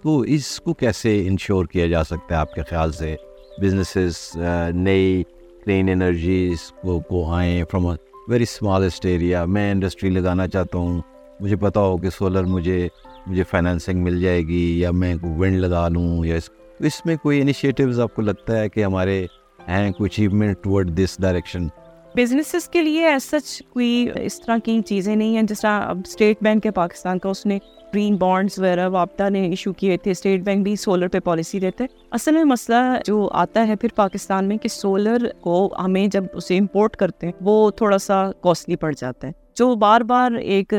تو 0.06 0.20
اس 0.20 0.62
کو 0.62 0.74
کیسے 0.74 1.28
انشور 1.28 1.66
کیا 1.66 1.88
جا 1.88 2.04
سکتا 2.04 2.36
ہے 2.36 2.40
آپ 2.40 2.54
کے 2.54 2.62
خیال 2.70 2.92
سے؟ 2.92 3.16
بزنسز 3.62 4.40
uh, 4.40 4.72
نئی 4.72 5.24
کلین 5.66 5.90
انرجیز 5.90 6.58
کو 6.82 7.00
کو 7.00 7.34
آئیں 7.34 7.64
فرام 7.72 7.86
ویری 8.28 8.44
اسمالسٹ 8.44 9.06
ایریا 9.06 9.46
میں 9.46 9.72
انڈسٹری 9.72 10.10
لگانا 10.10 10.48
چاہتا 10.48 10.78
ہوں. 10.78 11.02
مجھے 11.40 11.56
پتا 11.56 11.80
ہو 11.80 11.98
کہ 11.98 12.10
سولر 12.10 12.44
مجھے 12.44 12.88
مجھے 13.28 13.44
فائنینسنگ 13.44 14.04
مل 14.04 14.22
جائے 14.22 14.42
گی 14.42 14.80
یا 14.80 14.92
میں 14.92 15.16
ونڈ 15.24 15.58
لگا 15.58 15.88
لوں 15.88 16.26
یا 16.26 16.36
اس 16.36 16.50
اس 16.80 17.06
میں 17.06 17.16
کوئی 17.16 17.42
انیشیٹیوز 17.42 18.00
آپ 18.00 18.16
کو 18.16 18.22
لگتا 18.22 18.60
ہے 18.60 18.70
کہ 18.70 18.84
ہمارے 18.84 19.26
ہیں 19.68 19.92
کوئی 19.92 20.10
achievement 20.14 20.58
towards 20.62 20.98
this 20.98 21.18
direction 21.20 21.68
businesses 22.16 22.68
کے 22.70 22.82
لیے 22.82 23.08
ایز 23.08 23.24
سچ 23.24 23.62
کوئی 23.70 24.08
اس 24.16 24.40
طرح 24.42 24.58
کی 24.64 24.80
چیزیں 24.82 25.16
نہیں 25.16 25.36
ہیں 25.36 25.44
جس 25.44 25.62
طرح 25.62 25.82
اب 25.82 26.00
اسٹیٹ 26.06 26.38
بینک 26.42 26.66
ہے 26.66 26.72
پاکستان 26.72 27.20
کا 27.20 27.30
اس 27.30 27.46
نے 27.46 27.58
گرین 27.94 28.16
بانڈس 28.16 28.60
وغیرہ 28.60 28.88
وابطہ 28.90 29.30
نے 29.30 29.42
ایشو 29.48 29.74
کیے 29.74 29.98
تھے۔ 29.98 30.12
اسٹیٹ 30.12 30.42
بینک 30.42 30.64
بھی 30.64 30.76
سولر 30.76 31.08
پہ 31.08 31.20
پالیسی 31.20 31.60
دیتے 31.60 31.86
اصل 32.12 32.34
میں 32.34 32.44
مسئلہ 32.44 32.76
جو 33.06 33.28
آتا 33.32 33.68
ہے 33.68 33.76
پھر 33.76 33.90
پاکستان 33.96 34.48
میں 34.48 34.58
کہ 34.58 34.70
سولر 34.70 35.28
کو 35.42 35.76
ہمیں 35.80 36.08
جب 36.08 36.24
اسے 36.34 36.58
امپورٹ 36.58 36.96
کرتے 36.96 37.28
ہیں 37.28 37.34
وہ 37.42 37.72
تھوڑا 37.72 37.98
سا 37.98 38.32
کاسٹلی 38.32 38.76
پڑ 38.76 38.94
جاتا 38.98 39.28
ہے۔ 39.28 39.45
جو 39.56 39.76
بار 39.76 40.02
بار 40.02 40.32
ایک 40.32 40.74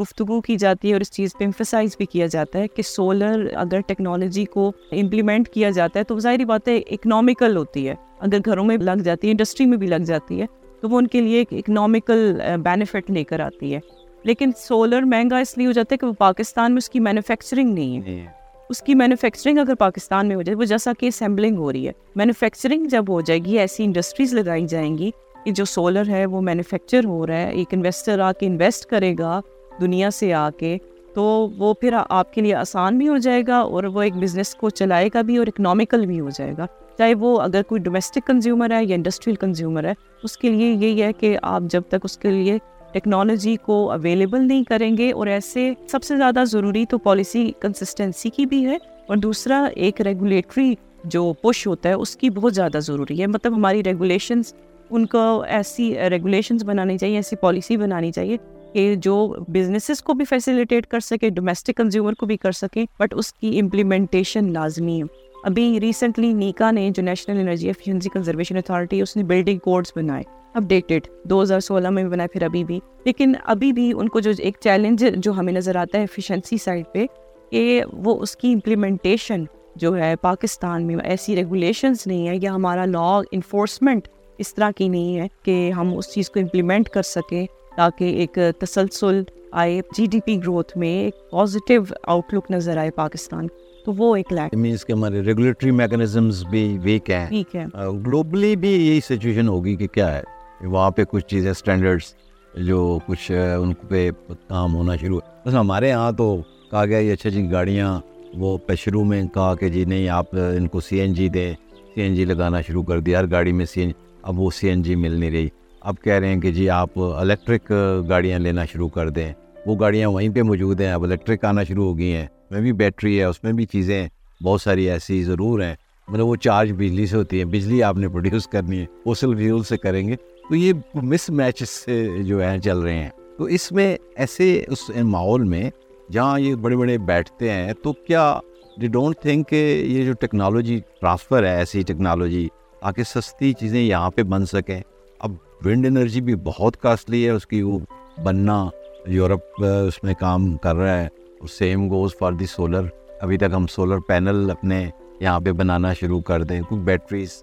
گفتگو 0.00 0.40
کی 0.40 0.56
جاتی 0.56 0.88
ہے 0.88 0.92
اور 0.92 1.00
اس 1.00 1.10
چیز 1.10 1.30
پہ 1.38 1.44
امفسائز 1.44 1.96
بھی 1.96 2.06
کیا 2.06 2.26
جاتا 2.26 2.58
ہے 2.58 2.68
کہ 2.68 2.82
سولر 2.82 3.46
اگر 3.54 3.80
ٹیکنالوجی 3.80 4.44
کو 4.44 4.72
امپلیمنٹ 4.92 5.48
کیا 5.48 5.70
جاتا 5.70 5.98
ہے 5.98 6.04
تو 6.04 6.18
ظاہری 6.18 6.44
بات 6.44 6.68
ہے 6.68 6.76
اکنامیکل 6.90 7.56
ہوتی 7.56 7.88
ہے۔ 7.88 7.94
اگر 8.20 8.38
گھروں 8.44 8.64
میں 8.64 8.76
لگ 8.76 9.02
جاتی 9.04 9.26
ہے 9.26 9.30
انڈسٹری 9.30 9.66
میں 9.66 9.76
بھی 9.76 9.86
لگ 9.86 10.02
جاتی 10.06 10.40
ہے 10.40 10.46
تو 10.80 10.88
وہ 10.88 10.98
ان 10.98 11.06
کے 11.06 11.20
لیے 11.20 11.38
ایک 11.38 11.52
اکنامیکل 11.52 12.40
بینیفٹ 12.62 13.10
لے 13.10 13.24
کر 13.24 13.40
آتی 13.40 13.74
ہے۔ 13.74 13.80
لیکن 14.24 14.50
سولر 14.56 15.02
مہنگا 15.02 15.38
اس 15.38 15.58
لیے 15.58 15.66
ہو 15.66 15.72
جاتا 15.72 15.94
ہے 15.94 15.98
کہ 15.98 16.06
وہ 16.06 16.12
پاکستان 16.12 16.72
میں 16.72 16.78
اس 16.78 16.90
کی 16.90 17.00
مینوفیکچرنگ 17.00 17.74
نہیں 17.74 18.00
ہے۔ 18.06 18.26
اس 18.70 18.82
کی 18.82 18.94
مینوفیکچرنگ 18.94 19.58
اگر 19.58 19.74
پاکستان 19.74 20.28
میں 20.28 20.36
ہو 20.36 20.42
جائے 20.42 20.56
وہ 20.56 20.64
جیسا 20.64 20.92
کہ 20.98 21.06
اسمبلنگ 21.06 21.56
ہو 21.56 21.72
رہی 21.72 21.86
ہے۔ 21.86 21.92
مینوفیکچرنگ 22.16 22.84
جب 22.84 23.04
ہو 23.08 23.20
جائے 23.20 23.40
گی 23.44 23.58
ایسی 23.58 23.84
انڈسٹریز 23.84 24.34
لگائی 24.34 24.66
جائیں 24.66 24.98
گی 24.98 25.10
کہ 25.44 25.50
جو 25.50 25.64
سولر 25.64 26.08
ہے 26.08 26.26
وہ 26.26 26.40
مینوفیکچر 26.40 27.04
ہو 27.04 27.26
رہا 27.26 27.36
ہے، 27.36 27.50
ایک 27.50 27.68
انویسٹر 27.72 28.18
آ 28.18 28.32
کے 28.32 28.46
انویسٹ 28.46 28.86
کرے 28.86 29.14
گا 29.18 29.40
دنیا 29.80 30.10
سے 30.10 30.32
آ 30.32 30.50
کے، 30.50 30.78
تو 31.14 31.48
وہ 31.58 31.74
پھر 31.74 31.94
آپ 32.08 32.32
کے 32.32 32.40
لیے 32.40 32.54
آسان 32.54 32.98
بھی 32.98 33.08
ہو 33.08 33.16
جائے 33.16 33.42
گا 33.46 33.58
اور 33.58 33.84
وہ 33.84 34.02
ایک 34.02 34.16
بزنس 34.16 34.54
کو 34.54 34.70
چلائے 34.70 35.08
گا 35.14 35.22
بھی 35.22 35.36
اور 35.36 35.46
اکنامیکل 35.46 36.06
بھی 36.06 36.20
ہو 36.20 36.28
جائے 36.30 36.54
گا۔ 36.58 36.66
چاہے 36.98 37.14
وہ 37.14 37.40
اگر 37.40 37.62
کوئی 37.62 37.80
ڈومیسٹک 37.80 38.26
کنزیومر 38.26 38.70
ہے 38.70 38.84
یا 38.84 38.94
انڈسٹریل 38.94 39.36
کنزیومر 39.36 39.84
ہے، 39.84 39.92
اس 40.22 40.36
کے 40.36 40.50
لیے 40.50 40.72
یہی 40.72 41.02
ہے 41.02 41.12
کہ 41.12 41.38
آپ 41.42 41.62
جب 41.62 41.82
تک 41.88 41.96
اس 42.04 42.18
کے 42.18 42.30
لیے 42.30 42.58
ٹیکنالوجی 42.92 43.56
کو 43.56 43.90
اویلیبل 43.90 44.48
نہیں 44.48 44.64
کریں 44.64 44.96
گے 44.96 45.12
اور 45.12 45.26
ایسے 45.26 45.72
سب 45.88 46.02
سے 46.02 46.16
زیادہ 46.16 46.44
ضروری 46.46 46.86
تو 46.86 46.98
پالیسی 46.98 47.52
کنسسٹنسی 47.60 48.30
کی 48.30 48.46
بھی 48.46 48.66
ہے۔ 48.66 48.76
اور 49.06 49.16
دوسرا، 49.16 49.64
ایک 49.74 50.00
ریگولیٹری 50.00 50.74
جو 51.04 51.32
پش 51.32 51.66
ہوتا 51.66 51.88
ہے، 51.88 51.94
اس 51.94 52.16
کی 52.16 52.30
بہت 52.30 52.54
زیادہ 52.54 52.78
ضروری 52.78 53.20
ہے۔ 53.20 53.26
مطلب 53.26 53.54
ہماری 53.54 53.84
ریگولیشنس 53.84 54.54
ان 54.92 55.06
کو 55.06 55.42
ایسی 55.48 55.94
ریگولیشنز 56.10 56.64
بنانی 56.64 56.98
چاہیے، 56.98 57.16
ایسی 57.16 57.36
پالیسی 57.36 57.76
بنانی 57.76 58.12
چاہیے 58.12 58.36
کہ 58.72 58.94
جو 58.96 59.34
بزنسز 59.48 60.02
کو 60.02 60.14
بھی 60.14 60.24
فیسیلیٹیٹ 60.24 60.86
کر 60.86 61.00
سکے 61.00 61.30
ڈومیسٹک 61.30 61.76
کنزیومر 61.76 62.12
کو 62.12 62.26
بھی 62.26 62.36
کر 62.36 62.52
سکیں 62.52 62.84
بٹ 62.98 63.14
اس 63.16 63.32
کی 63.32 63.60
امپلیمنٹیشن 63.60 64.52
لازمی 64.52 65.02
ہے۔ 65.02 65.06
ابھی 65.44 65.80
ریسنٹلی 65.80 66.32
نیکا 66.32 66.70
نے 66.70 66.90
جو 66.90 67.02
national 67.02 67.40
energy 67.40 67.66
efficiency 67.66 68.08
conservation 68.08 68.56
authority 68.56 69.00
اس 69.00 69.16
نے 69.16 69.22
بلڈنگ 69.22 69.58
کوڈس 69.58 69.92
بنائے۔ 69.96 70.22
اپڈیٹڈ 70.54 71.06
دو 71.24 71.42
ہزار 71.42 71.60
سولہ 71.60 71.90
میں 71.90 72.02
بھی 72.02 72.10
بنائے، 72.10 72.28
پھر 72.28 72.42
ابھی 72.42 72.64
بھی۔ 72.64 72.80
لیکن 73.04 73.34
ابھی 73.44 73.72
بھی 73.72 73.92
ان 73.96 74.08
کو 74.08 74.20
جو 74.20 74.30
ایک 74.38 74.56
چیلنج 74.60 75.04
جو 75.16 75.32
ہمیں 75.32 75.52
نظر 75.52 75.76
آتا 75.76 75.98
ہے 75.98 76.02
ایفیشنسی 76.02 76.56
سائڈ 76.56 76.84
پہ، 76.92 77.06
کہ 77.50 77.82
وہ 77.92 78.20
اس 78.20 78.36
کی 78.36 78.52
امپلیمنٹیشن 78.52 79.44
جو 79.76 79.96
ہے 79.96 80.16
پاکستان 80.16 80.86
میں 80.86 80.96
ایسی 81.04 81.36
ریگولیشنز 81.36 82.06
نہیں 82.06 82.28
ہے، 82.28 82.34
یا 82.42 82.54
ہمارا 82.54 82.84
لا 82.84 83.20
انفورسمنٹ 83.32 84.08
اس 84.42 84.54
طرح 84.54 84.70
کی 84.76 84.88
نہیں 84.88 85.18
ہے 85.18 85.26
کہ 85.42 85.70
ہم 85.72 85.96
اس 85.96 86.12
چیز 86.12 86.30
کو 86.30 86.40
امپلیمنٹ 86.40 86.88
کر 86.88 87.02
سکیں 87.02 87.46
تاکہ 87.76 88.04
ایک 88.04 88.38
تسلسل 88.58 89.22
آئے 89.52 89.80
جی 89.96 90.06
ڈی 90.06 90.20
پی 90.20 90.36
گروتھ 90.36 90.76
میں 90.78 90.88
ایک 90.88 91.30
پازیٹیو 91.30 91.82
آؤٹ 92.02 92.34
لک 92.34 92.50
نظر 92.50 92.76
آئے 92.76 92.90
پاکستان 92.90 93.46
تو 93.84 93.92
وہ 93.96 94.14
ایک 94.16 94.32
لیک 94.32 94.54
مینس 94.54 94.84
کہ 94.84 94.92
ہمارے 94.92 95.20
ریگولیٹری 95.20 95.70
میکنزمز 95.70 96.44
بھی 96.50 96.78
ویک 96.82 97.10
ہیں. 97.10 97.26
ٹھیک 97.28 97.56
ہے 97.56 97.64
گلوبلی 98.06 98.56
بھی 98.56 98.72
یہی 98.88 99.00
سچویشن 99.00 99.48
ہوگی 99.48 99.76
کہ 99.76 99.86
کیا 99.86 100.12
ہے؟ 100.14 100.22
وہاں 100.62 100.90
پہ 100.90 101.04
کچھ 101.04 101.26
چیزیں 101.26 101.50
اسٹینڈرڈس 101.50 102.14
جو 102.54 102.98
کچھ 103.06 103.30
ان 103.62 103.72
پہ 103.88 104.10
کام 104.48 104.74
ہونا 104.74 104.96
شروع 104.96 105.20
بس 105.46 105.54
ہمارے 105.54 105.88
یہاں 105.88 106.12
تو 106.12 106.36
کہا 106.70 106.84
گیا 106.86 106.98
یہ 106.98 107.12
اچھی 107.12 107.28
اچھی 107.28 107.50
گاڑیاں 107.52 108.00
وہ 108.34 108.58
شروع 108.78 109.04
میں 109.04 109.22
کہا 109.34 109.54
کہ 109.54 109.68
جی 109.68 109.84
نہیں 109.84 110.08
آپ 110.08 110.36
ان 110.56 110.68
کو 110.68 110.80
سی 110.80 111.00
این 111.00 111.12
جی 111.14 111.28
دیں۔ 111.28 111.52
سی 111.94 112.00
این 112.00 112.14
جی 112.14 112.24
لگانا 112.24 112.60
شروع 112.60 112.82
کر 112.82 113.00
دیا 113.00 113.18
ہر 113.18 113.30
گاڑی 113.30 113.52
میں 113.52 113.66
سی 113.66 113.80
این 113.80 113.90
اب 114.22 114.40
وہ 114.40 114.50
سی 114.50 114.68
این 114.68 114.82
جی 114.82 114.94
مل 114.94 115.12
نہیں 115.12 115.30
رہی۔ 115.30 115.48
اب 115.80 115.94
کہہ 116.04 116.12
رہے 116.12 116.28
ہیں 116.28 116.40
کہ 116.40 116.52
جی 116.52 116.70
آپ 116.70 116.88
الیکٹرک 116.96 117.72
گاڑیاں 118.08 118.38
لینا 118.38 118.64
شروع 118.64 118.88
کر 118.88 119.08
دیں۔ 119.08 119.32
وہ 119.66 119.76
گاڑیاں 119.80 120.08
وہیں 120.08 120.28
پہ 120.28 120.42
موجود 120.42 120.80
ہیں۔ 120.80 120.92
اب 120.92 121.02
الیکٹرک 121.02 121.44
آنا 121.44 121.64
شروع 121.64 121.84
ہو 121.84 121.98
گئی 121.98 122.12
ہیں۔ 122.12 122.26
میں 122.50 122.60
بھی 122.60 122.72
بیٹری 122.72 123.18
ہے، 123.18 123.24
اس 123.24 123.44
میں 123.44 123.52
بھی 123.52 123.66
چیزیں 123.66 124.08
بہت 124.42 124.60
ساری 124.60 124.90
ایسی 124.90 125.22
ضرور 125.22 125.60
ہیں۔ 125.60 125.74
مطلب 126.08 126.26
وہ 126.26 126.36
چارج 126.36 126.72
بجلی 126.72 127.06
سے 127.06 127.16
ہوتی 127.16 127.40
ہے۔ 127.40 127.44
بجلی 127.44 127.82
آپ 127.82 127.96
نے 127.96 128.08
پروڈیوس 128.08 128.46
کرنی 128.46 128.80
ہے۔ 128.80 128.86
فوسل 129.04 129.36
فیول 129.36 129.62
سے 129.62 129.76
کریں 129.76 130.08
گے۔ 130.08 130.16
تو 130.48 130.54
یہ 130.54 130.72
مس 130.94 131.30
میچ 131.30 131.62
سے 131.68 132.08
جو 132.18 132.42
ہیں، 132.42 132.58
چل 132.58 132.78
رہے 132.78 132.94
ہیں۔ 132.94 133.10
تو 133.38 133.44
اس 133.44 133.72
میں 133.72 133.96
ایسے 134.16 134.64
اس 134.68 134.90
ماحول 135.02 135.44
میں 135.44 135.70
جہاں 136.12 136.40
یہ 136.40 136.54
بڑے 136.54 136.76
بڑے 136.76 136.98
بیٹھتے 136.98 137.50
ہیں، 137.50 137.72
تو 137.82 137.92
کیا 137.92 138.38
دی 138.80 138.86
ڈونٹ 138.86 139.16
تھنک 139.16 139.48
کہ 139.48 139.84
یہ 139.86 140.04
جو 140.04 140.12
ٹیکنالوجی 140.12 140.80
ٹرانسفر 141.00 141.42
ہے، 141.42 141.56
ایسی 141.56 141.82
ٹیکنالوجی 141.82 142.48
تاکہ 142.82 143.02
سستی 143.02 143.52
چیزیں 143.52 143.80
یہاں 143.80 144.10
پہ 144.10 144.22
بن 144.22 144.46
سکیں۔ 144.46 144.80
اب 145.18 145.32
ونڈ 145.64 145.86
انرجی 145.86 146.20
بھی 146.20 146.34
بہت 146.34 146.76
کاسٹلی 146.76 147.24
ہے، 147.24 147.30
اس 147.30 147.46
کی 147.46 147.62
وہ 147.62 147.78
بننا 148.24 148.68
یورپ 149.06 149.64
اس 149.86 150.02
میں 150.02 150.14
کام 150.14 150.56
کر 150.56 150.76
رہا 150.76 151.00
ہے۔ 151.02 151.08
Same 151.50 151.88
goes 151.88 152.10
for 152.18 152.32
the 152.32 152.46
solar 152.46 152.86
ابھی 153.20 153.38
تک 153.38 153.52
ہم 153.52 153.66
سولر 153.66 153.98
پینل 153.98 154.50
اپنے 154.50 154.90
یہاں 155.20 155.40
پہ 155.40 155.52
بنانا 155.52 155.92
شروع 155.92 156.20
کر 156.20 156.42
دیں۔ 156.42 156.60
کچھ 156.68 156.80
بیٹریز 156.80 157.42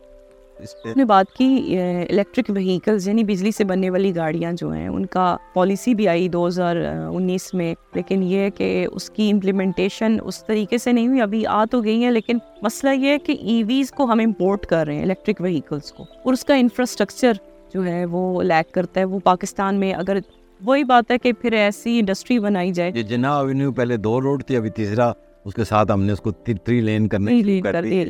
نے 0.96 1.06
بات 1.06 1.26
کی 1.32 1.78
الیکٹرک 2.10 2.50
وہیکلز 2.50 3.08
یعنی 3.08 3.24
بجلی 3.24 3.52
سے 3.52 3.64
بننے 3.64 3.90
والی 3.90 4.16
گاڑیاں 4.16 4.52
جو 4.54 4.72
ہیں 4.72 4.88
ان 4.88 5.06
کا 5.06 5.38
پالیسی 5.54 5.96
بھی 5.96 6.08
آئی 6.08 6.28
دو 6.30 6.48
ہزار 6.48 6.76
انیس 7.16 7.54
میں۔ 7.54 7.76
لیکن 7.96 8.24
یہ 8.24 8.40
ہے 8.40 8.50
کہ 8.50 8.88
اس 8.92 9.10
کی 9.10 9.32
امپلیمنٹیشن 9.32 10.18
اس 10.24 10.46
طریقے 10.46 10.78
سے 10.78 10.92
نہیں 10.92 11.08
ہوئی 11.08 11.22
ابھی 11.22 11.46
آ 11.46 11.66
تو 11.66 11.82
گئی 11.82 12.04
ہیں 12.04 12.12
لیکن 12.12 12.38
مسئلہ 12.62 12.92
یہ 13.02 13.10
ہے 13.10 13.18
کہ 13.20 13.32
ای 13.32 13.64
ویز 13.68 13.92
کو 13.92 14.04
ہم 14.04 14.20
امپورٹ 14.20 14.66
کر 14.66 14.86
رہے 14.88 14.96
ہیں 14.96 15.04
الیکٹرک 15.04 15.42
وہیکلس 15.42 15.92
کو۔ 15.92 16.04
اور 16.04 16.34
اس 16.34 16.46
کا 16.46 16.56
انفراسٹرکچر 16.56 17.32
جو 17.74 17.86
ہے 17.86 18.06
وہ 18.06 18.44
لیک 18.44 18.74
کرتا 18.74 19.00
ہے۔ 19.00 19.06
وہ 19.06 19.20
پاکستان 19.20 19.76
میں 19.76 19.94
اگر 19.94 20.18
وہی 20.66 20.84
بات 20.84 21.12
ہے 21.12 21.18
کہ 21.18 21.34
پھر 21.34 21.52
ایسی 21.54 22.00
انڈسٹری 22.00 22.40
بنائی 22.40 22.72
جائے۔ 22.72 22.92
جنا 22.92 23.40
ایونیو 23.40 23.72
پہلے 23.72 23.98
دو 23.98 24.22
روڈ 24.22 24.44
تھی 24.44 24.56
ابھی 24.56 24.70
تیسرا۔ 24.70 25.12
اس 25.46 25.54
کے 25.54 25.64
ساتھ 25.64 25.92
ہم 25.92 26.04
نے 26.04 26.14
اس 26.14 26.22
کو 26.22 26.32
تھری 26.32 26.82
لین 26.82 27.08
کرنے 27.08 28.02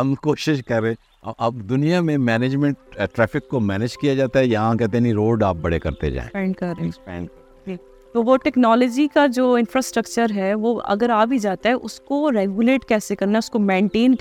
ہم 0.00 0.14
کوشش 0.14 0.64
کر 0.64 0.82
رہے 0.82 0.94
اب 1.38 1.54
دنیا 1.54 2.00
میں 2.00 2.18
مینجمنٹ 2.18 2.76
ٹریفک 3.14 3.48
کو 3.48 3.60
مینج 3.60 3.98
کیا 3.98 4.14
جاتا 4.14 4.38
ہے۔ 4.38 4.46
یہاں 4.46 4.74
کہتے 4.74 4.96
ہیں 4.96 5.02
نہیں 5.02 5.14
روڈ 5.14 5.42
آپ 5.42 5.56
بڑے 5.60 5.78
کرتے 5.78 6.10
جائیں۔ 6.10 7.26
تو 8.12 8.22
وہ 8.22 8.36
ٹیکنالوجی 8.44 9.08
کا 9.14 9.26
جو 9.26 9.54
انفراسٹرکچر 9.54 10.26
ہے 10.34 10.54
وہ 10.54 10.80
اگر 10.84 11.10
آ 11.10 11.24
بھی 11.24 11.38
جاتا 11.38 11.68
ہے 11.68 11.74
اس 11.74 12.00
کو 12.00 12.32
ریگولیٹ 12.32 12.84
کیسے 12.84 13.16
کرنا 13.16 13.32
ہے؟ 13.32 13.38
اس 13.38 13.50
کو 13.50 13.58
مینٹین 13.58 14.14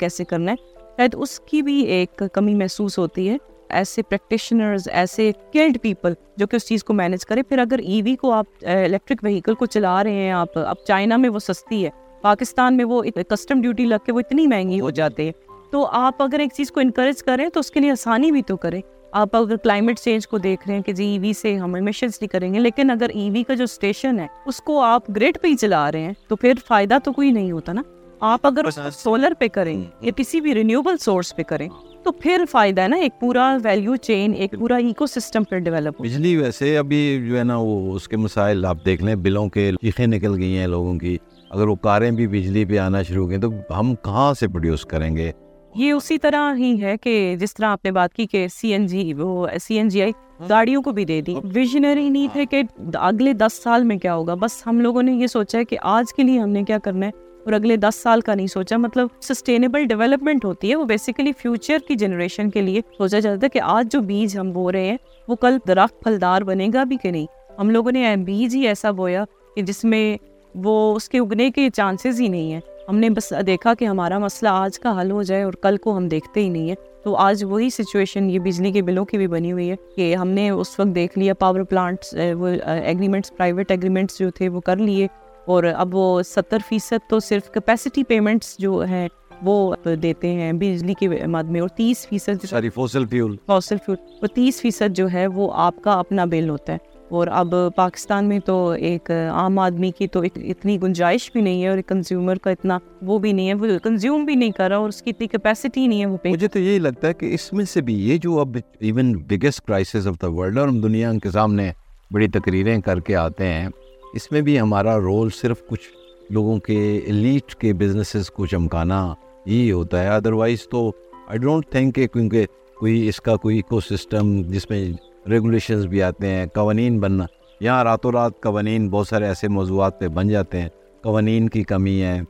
کیسے 0.00 0.24
کرنا 0.24 0.52
ہے؟ 0.52 0.56
شاید 0.96 1.14
اس 1.18 1.40
کی 1.40 1.62
بھی 1.62 1.82
ایک 1.82 2.22
کمی 2.32 2.54
محسوس 2.54 2.98
ہوتی 2.98 3.28
ہے۔ 3.28 3.36
ایسے 3.70 4.02
پریکٹیشنرز 4.02 4.88
ایسے 4.92 5.28
اسکلڈ 5.28 5.78
پیپل 5.82 6.14
جو 6.36 6.46
کہ 6.46 6.56
اس 6.56 6.66
چیز 6.66 6.84
کو 6.84 6.94
مینیج 6.94 7.26
کرے۔ 7.26 7.42
پھر 7.42 7.58
اگر 7.58 7.78
ای 7.78 8.00
وی 8.02 8.14
کو 8.16 8.32
آپ 8.32 8.46
الیکٹرک 8.62 9.24
وہیکل 9.24 9.54
کو 9.54 9.66
چلا 9.66 10.02
رہے 10.04 10.12
ہیں 10.12 10.30
آپ، 10.32 10.58
اب 10.58 10.84
چائنا 10.86 11.16
میں 11.16 11.28
وہ 11.28 11.38
سستی 11.38 11.84
ہے 11.84 11.90
پاکستان 12.22 12.76
میں 12.76 12.84
وہ 12.84 13.02
کسٹم 13.30 13.60
ڈیوٹی 13.60 13.86
لگ 13.86 14.04
کے 14.06 14.12
وہ 14.12 14.20
اتنی 14.20 14.46
مہنگی 14.46 14.80
ہو 14.80 14.90
جاتے 14.90 15.24
ہیں۔ 15.24 15.32
تو 15.72 15.86
آپ 15.86 16.22
اگر 16.22 16.38
ایک 16.38 16.50
چیز 16.54 16.70
کو 16.72 16.80
انکریج 16.80 17.22
کریں 17.22 17.48
تو 17.48 17.60
اس 17.60 17.70
کے 17.70 17.80
لیے 17.80 17.90
آسانی 17.90 18.30
بھی 18.32 18.42
تو 18.42 18.56
کریں۔ 18.56 18.80
آپ 19.12 19.36
اگر 19.36 19.56
کلائمیٹ 19.56 19.98
چینج 19.98 20.26
کو 20.28 20.38
دیکھ 20.38 20.66
رہے 20.68 20.74
ہیں 20.74 20.82
کہ 20.82 20.92
جی 20.92 21.04
ای 21.04 21.18
وی 21.18 21.32
سے 21.32 21.54
ہم 21.56 21.74
ایمیشنس 21.74 22.20
نہیں 22.20 22.28
کریں 22.28 22.52
گے، 22.54 22.58
لیکن 22.58 22.90
اگر 22.90 23.10
ای 23.14 23.28
وی 23.30 23.42
کا 23.42 23.54
جو 23.54 23.64
اسٹیشن 23.64 24.18
ہے، 24.18 24.26
اس 24.46 24.60
کو 24.60 24.80
آپ 24.80 25.10
گریڈ 25.16 25.38
پہ 25.42 25.48
ہی 25.48 25.56
چلا 25.56 25.90
رہے 25.92 26.00
ہیں 26.00 26.12
تو 26.28 26.36
پھر 26.36 26.52
فائدہ 26.66 26.98
تو 27.04 27.12
کوئی 27.12 27.30
نہیں 27.30 27.52
ہوتا 27.52 27.72
نا۔ 27.72 27.82
آپ 28.20 28.46
اگر 28.46 28.70
سولر 28.92 29.32
پہ 29.38 29.48
کریں 29.48 29.84
یا 30.00 30.12
کسی 30.16 30.40
بھی 30.40 30.54
رینیوبل 30.54 30.96
سورس 30.96 31.36
پہ 31.36 31.42
کریں 31.42 31.68
تو 32.02 32.12
پھر 32.12 32.44
فائدہ 32.50 32.80
ہے 32.80 32.88
نا 32.88 32.96
ایک 32.96 33.20
پورا 33.20 33.56
ویلیو 33.64 33.96
چین 33.96 34.32
ایک 34.34 34.54
پورا 34.58 34.76
ایکو 34.76 35.06
سسٹم 35.06 35.44
پھر 35.44 35.58
ڈیولپ 35.58 36.02
بجلی 36.02 36.36
ویسے 36.36 36.78
ابھی 36.78 37.26
جو 37.28 37.38
ہے 37.38 37.44
نا 37.44 37.56
وہ 37.56 37.94
اس 37.94 38.08
کے 38.08 38.16
مسائل 38.16 38.64
آپ 38.64 38.78
دیکھ 38.84 39.04
لیں 39.04 39.14
بلوں 39.14 39.48
کے 39.48 39.72
چیخیں 39.80 40.06
نکل 40.06 40.38
گئی 40.38 40.56
ہیں 40.56 40.66
لوگوں 40.66 40.98
کی۔ 40.98 41.18
اگر 41.50 41.68
وہ 41.68 41.74
کاریں 41.74 42.10
بھی 42.10 42.26
بجلی 42.26 42.64
پہ 42.64 42.78
آنا 42.78 43.02
شروع 43.02 43.28
گئی 43.28 43.38
تو 43.38 43.80
ہم 43.80 43.94
کہاں 43.94 44.34
سے 44.34 44.48
پروڈیوس 44.48 44.84
کریں 44.84 45.16
گے؟ 45.16 45.32
یہ 45.74 45.92
اسی 45.92 46.18
طرح 46.18 46.54
ہی 46.56 46.82
ہے 46.82 46.96
کہ 46.96 47.36
جس 47.40 47.54
طرح 47.54 47.66
آپ 47.66 47.84
نے 47.84 47.90
بات 47.90 48.14
کی 48.14 48.26
کہ 48.26 48.48
سی 48.48 48.72
این 48.72 48.86
جی 48.86 49.14
وہ 49.14 49.48
سی 49.62 49.76
این 49.76 49.88
جی 49.88 50.02
آئی 50.02 50.12
گاڑیوں 50.48 50.82
کو 50.82 50.90
بھی 50.90 51.04
دے 51.04 51.20
دی۔ 51.20 51.34
ویژنری 51.54 52.08
نیڈ 52.08 52.36
ہے 52.36 52.46
کہ 52.46 52.62
اگلے 52.94 53.32
دس 53.32 53.62
سال 53.62 53.84
میں 53.84 53.96
کیا 53.96 54.14
ہوگا۔ 54.14 54.34
بس 54.34 54.66
ہم 54.66 54.80
لوگوں 54.80 55.02
نے 55.02 55.12
یہ 55.12 55.26
سوچا 55.26 55.58
ہے 55.58 55.64
کہ 55.64 55.76
آج 55.82 56.14
کے 56.14 56.22
لیے 56.22 56.38
ہم 56.40 56.48
نے 56.48 56.62
کیا 56.62 56.78
کرنا 56.78 57.06
ہے؟ 57.06 57.10
اور 57.44 57.52
اگلے 57.52 57.76
دس 57.76 57.94
سال 58.02 58.20
کا 58.20 58.34
نہیں 58.34 58.46
سوچا۔ 58.46 58.76
مطلب 58.76 59.08
سسٹینیبل 59.20 59.84
ڈیولپمنٹ 59.84 60.44
ہوتی 60.44 60.70
ہے، 60.70 60.76
وہ 60.76 60.84
بیسیکلی 60.84 61.32
فیوچر 61.38 61.78
کی 61.88 61.94
جنریشن 61.94 62.50
کے 62.50 62.60
لیے 62.60 62.80
سوچا 62.98 63.18
جاتا 63.18 63.44
ہے 63.44 63.48
کہ 63.48 63.60
آج 63.62 63.92
جو 63.92 64.00
بیج 64.00 64.38
ہم 64.38 64.52
بو 64.52 64.72
رہے 64.72 64.86
ہیں، 64.86 64.96
وہ 65.28 65.36
کل 65.36 65.58
درخت 65.68 66.00
پھلدار 66.00 66.42
بنے 66.42 66.68
گا 66.74 66.84
بھی 66.84 66.96
کہ 67.02 67.10
نہیں۔ 67.10 67.26
ہم 67.58 67.70
لوگوں 67.70 67.92
نے 67.92 68.16
بیج 68.16 68.54
ہی 68.54 68.66
ایسا 68.66 68.90
بویا 68.90 69.24
کہ 69.56 69.62
جس 69.62 69.84
میں 69.84 70.16
وہ 70.54 70.96
اس 70.96 71.08
کے 71.08 71.18
اگنے 71.18 71.50
کے 71.50 71.68
چانسز 71.70 72.20
ہی 72.20 72.28
نہیں 72.28 72.52
ہیں۔ 72.52 72.60
ہم 72.88 72.96
نے 72.96 73.10
بس 73.10 73.32
دیکھا 73.46 73.74
کہ 73.74 73.84
ہمارا 73.84 74.18
مسئلہ 74.18 74.50
آج 74.52 74.78
کا 74.78 75.00
حل 75.00 75.10
ہو 75.10 75.22
جائے 75.22 75.42
اور 75.42 75.52
کل 75.52 75.76
کو 75.76 75.96
ہم 75.96 76.08
دیکھتے 76.08 76.40
ہی 76.40 76.48
نہیں 76.48 76.68
ہیں۔ 76.68 76.76
تو 77.04 77.14
آج 77.14 77.44
وہی 77.44 77.70
سچویشن 77.70 78.30
یہ 78.30 78.38
بجلی 78.38 78.72
کے 78.72 78.82
بلوں 78.82 79.04
کی 79.04 79.16
بھی 79.16 79.26
بنی 79.26 79.52
ہوئی 79.52 79.70
ہے 79.70 79.76
کہ 79.96 80.16
ہم 80.16 80.28
نے 80.28 80.50
اس 80.50 80.78
وقت 80.78 80.94
دیکھ 80.94 81.18
لیا 81.18 81.34
پاور 81.34 81.62
پلانٹس 81.62 82.14
وہ 82.38 82.48
ایگریمنٹس 82.84 83.36
پرائیویٹ 83.36 83.70
ایگریمنٹس 83.70 84.18
جو 84.18 84.30
تھے، 84.30 84.48
وہ 84.48 84.60
کر 84.60 84.76
لیے۔ 84.76 85.06
اور 85.46 85.64
اب 85.64 85.94
وہ 85.94 86.22
ستر 86.22 86.58
فیصد 86.68 87.10
تو 87.10 87.20
صرف 87.20 87.50
کیپیسٹی 87.50 88.04
پیمنٹس 88.04 88.56
جو 88.58 88.80
ہیں 88.80 89.08
وہ 89.42 89.76
دیتے 90.02 90.28
ہیں 90.28 90.52
بجلی 90.52 90.94
کے 90.94 91.08
مد 91.08 91.50
میں 91.50 91.60
اور 91.60 91.68
تیس 91.68 92.08
فیصد 92.08 92.44
ساری 92.50 92.70
فوسل 92.70 93.06
فیول 93.06 93.36
فوسل 93.46 93.76
فیول 93.86 94.18
وہ 94.22 94.26
تیس 94.26 94.60
فیصد 94.60 94.96
جو 94.96 95.06
ہے 95.12 95.26
وہ 95.26 95.50
آپ 95.54 95.74
کا 95.82 95.92
اپنا 95.92 96.24
بل 96.24 96.48
ہوتا 96.48 96.72
ہے۔ 96.72 96.78
اور 97.08 97.26
اب 97.26 97.54
پاکستان 97.76 98.28
میں 98.28 98.38
تو 98.38 98.68
ایک 98.70 99.10
عام 99.10 99.58
آدمی 99.58 99.90
کی 99.90 100.06
تو 100.06 100.22
اتنی 100.36 100.82
گنجائش 100.82 101.32
بھی 101.32 101.40
نہیں 101.40 101.62
ہے 101.62 101.68
اور 101.68 101.78
کنزیومر 101.86 102.36
کا 102.36 102.50
اتنا 102.50 102.78
وہ 103.02 103.18
بھی 103.18 103.32
نہیں 103.32 103.48
ہے 103.48 103.54
وہ 103.54 103.66
کنزیوم 103.82 104.24
بھی 104.24 104.34
نہیں 104.34 104.50
کر 104.50 104.68
رہا 104.68 104.76
اور 104.76 104.88
اس 104.88 105.02
کی 105.02 105.10
اتنی 105.10 105.26
کیپیسٹی 105.26 105.86
نہیں 105.86 106.00
ہے 106.00 106.06
وہ 106.06 106.16
مجھے 106.24 106.48
تو 106.48 106.58
یہی 106.58 106.78
لگتا 106.78 107.08
ہے 107.08 107.14
کہ 107.14 107.34
اس 107.34 107.52
میں 107.52 107.64
سے 107.64 107.80
بھی 107.80 108.08
یہ 108.08 108.18
جو 108.18 108.40
اب 108.40 108.56
even 108.80 109.12
biggest 109.12 109.60
crisis 109.66 110.06
of 110.06 110.14
the 110.22 110.30
world 110.30 110.58
اور 110.58 110.68
ہم 110.68 110.80
دنیا 110.80 111.12
کے 111.22 111.30
سامنے 111.30 111.72
بڑی 112.10 112.28
تقریریں 112.28 112.80
کر 112.80 113.00
کے 113.00 113.16
آتے 113.16 113.46
ہیں 113.46 113.68
اس 114.14 114.30
میں 114.32 114.40
بھی 114.40 114.58
ہمارا 114.60 114.96
رول 114.98 115.30
صرف 115.30 115.62
کچھ 115.66 115.88
لوگوں 116.30 116.58
کے 116.58 117.00
لیٹ 117.06 117.54
کے 117.54 117.72
بزنسز 117.72 118.30
کو 118.30 118.46
چمکانا 118.46 119.02
یہی 119.46 119.70
ہوتا 119.72 120.02
ہے. 120.02 120.08
ادروائز 120.08 120.66
تو 120.68 120.90
آئی 121.26 121.38
ڈونٹ 121.38 121.66
تھنک 121.70 121.94
کہ 121.94 122.06
کیونکہ 122.06 122.46
کوئی 122.76 123.08
اس 123.08 123.20
کا 123.20 123.34
کوئی 123.36 123.56
ایکو 123.56 123.80
سسٹم 123.80 124.30
جس 124.42 124.68
میں 124.70 124.84
ریگولیشنز 125.30 125.86
بھی 125.86 126.02
آتے 126.02 126.28
ہیں، 126.28 126.46
قوانین 126.54 126.98
بننا، 127.00 127.24
یہاں 127.60 127.82
راتوں 127.84 128.12
رات 128.12 128.40
قوانین 128.42 128.88
بہت 128.90 129.08
سارے 129.08 129.26
ایسے 129.26 129.48
موضوعات 129.48 129.98
پہ 130.00 130.08
بن 130.08 130.28
جاتے 130.28 130.60
ہیں. 130.60 130.68
قوانین 131.04 131.48
کی 131.48 131.62
کمی 131.62 132.00
ہے 132.02 132.20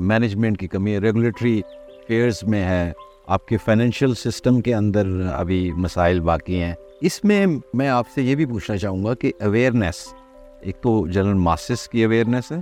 مینجمنٹ 0.00 0.58
کی 0.60 0.66
کمی 0.68 0.92
ہے 0.92 0.98
ریگولیٹری 0.98 1.60
فیئرز 2.08 2.42
میں 2.48 2.62
ہے. 2.64 2.92
آپ 3.26 3.46
کے 3.48 3.56
فائنینشیل 3.64 4.14
سسٹم 4.14 4.60
کے 4.60 4.74
اندر 4.74 5.06
ابھی 5.32 5.70
مسائل 5.76 6.20
باقی 6.20 6.60
ہیں. 6.60 6.74
اس 7.00 7.22
میں 7.24 7.46
میں 7.74 7.88
آپ 7.88 8.08
سے 8.14 8.22
یہ 8.22 8.34
بھی 8.34 8.46
پوچھنا 8.46 8.76
چاہوں 8.76 9.04
گا 9.04 9.14
کہ 9.14 9.32
اویئرنیس 9.40 10.06
ایک 10.66 10.80
تو 10.82 11.06
جنرل 11.06 11.34
ماسس 11.38 11.88
کی 11.88 12.04
اویئرنیس 12.04 12.50
ہے 12.52 12.56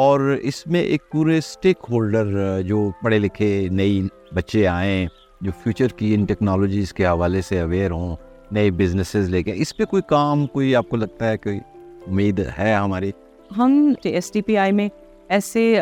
اور 0.00 0.20
اس 0.42 0.66
میں 0.66 0.80
ایک 0.80 1.02
پورے 1.12 1.36
اسٹیک 1.38 1.84
ہولڈر 1.90 2.60
جو 2.66 2.78
پڑھے 3.02 3.18
لکھے 3.18 3.48
نئی 3.70 4.00
بچے 4.34 4.66
آئیں، 4.66 5.06
جو 5.40 5.50
فیوچر 5.62 5.96
کی 5.96 6.14
ان 6.14 6.24
ٹیکنالوجیز 6.24 6.92
کے 6.92 7.06
حوالے 7.06 7.40
سے 7.42 7.60
اویئر 7.60 7.90
ہوں، 7.90 8.14
نئے 8.50 8.70
بزنسز 8.70 9.28
لے 9.30 9.42
کے، 9.42 9.52
اس 9.56 9.76
پہ 9.76 9.84
کوئی 9.84 10.02
کام، 10.08 10.46
کوئی 10.46 10.74
آپ 10.76 10.88
کو 10.88 10.96
لگتا 10.96 11.30
ہے 11.30 11.36
کوئی 11.36 11.58
امید 12.06 12.40
ہے 12.58 12.72
ہماری؟ 12.74 13.10
ہم 13.50 13.92
ایس 14.04 14.30
ٹی 14.30 14.42
پی 14.42 14.56
آئی 14.56 14.72
میں 14.72 14.88
ایسے 15.28 15.74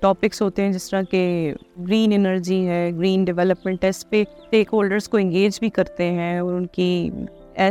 ٹاپکس 0.00 0.42
ہوتے 0.42 0.62
ہیں 0.62 0.72
جس 0.72 0.88
طرح 0.90 1.02
کہ 1.10 1.52
گرین 1.78 2.12
انرجی 2.12 2.66
ہے 2.68 2.90
گرین 2.98 3.24
ڈیولپمنٹ 3.24 3.84
ہے، 3.84 3.88
اس 3.88 4.08
پہ 4.10 4.22
اسٹیک 4.22 4.68
ہولڈرس 4.72 5.08
کو 5.08 5.16
انگیج 5.16 5.58
بھی 5.60 5.70
کرتے 5.70 6.10
ہیں 6.10 6.38
اور 6.38 6.54
ان 6.54 6.66
کی 6.66 7.10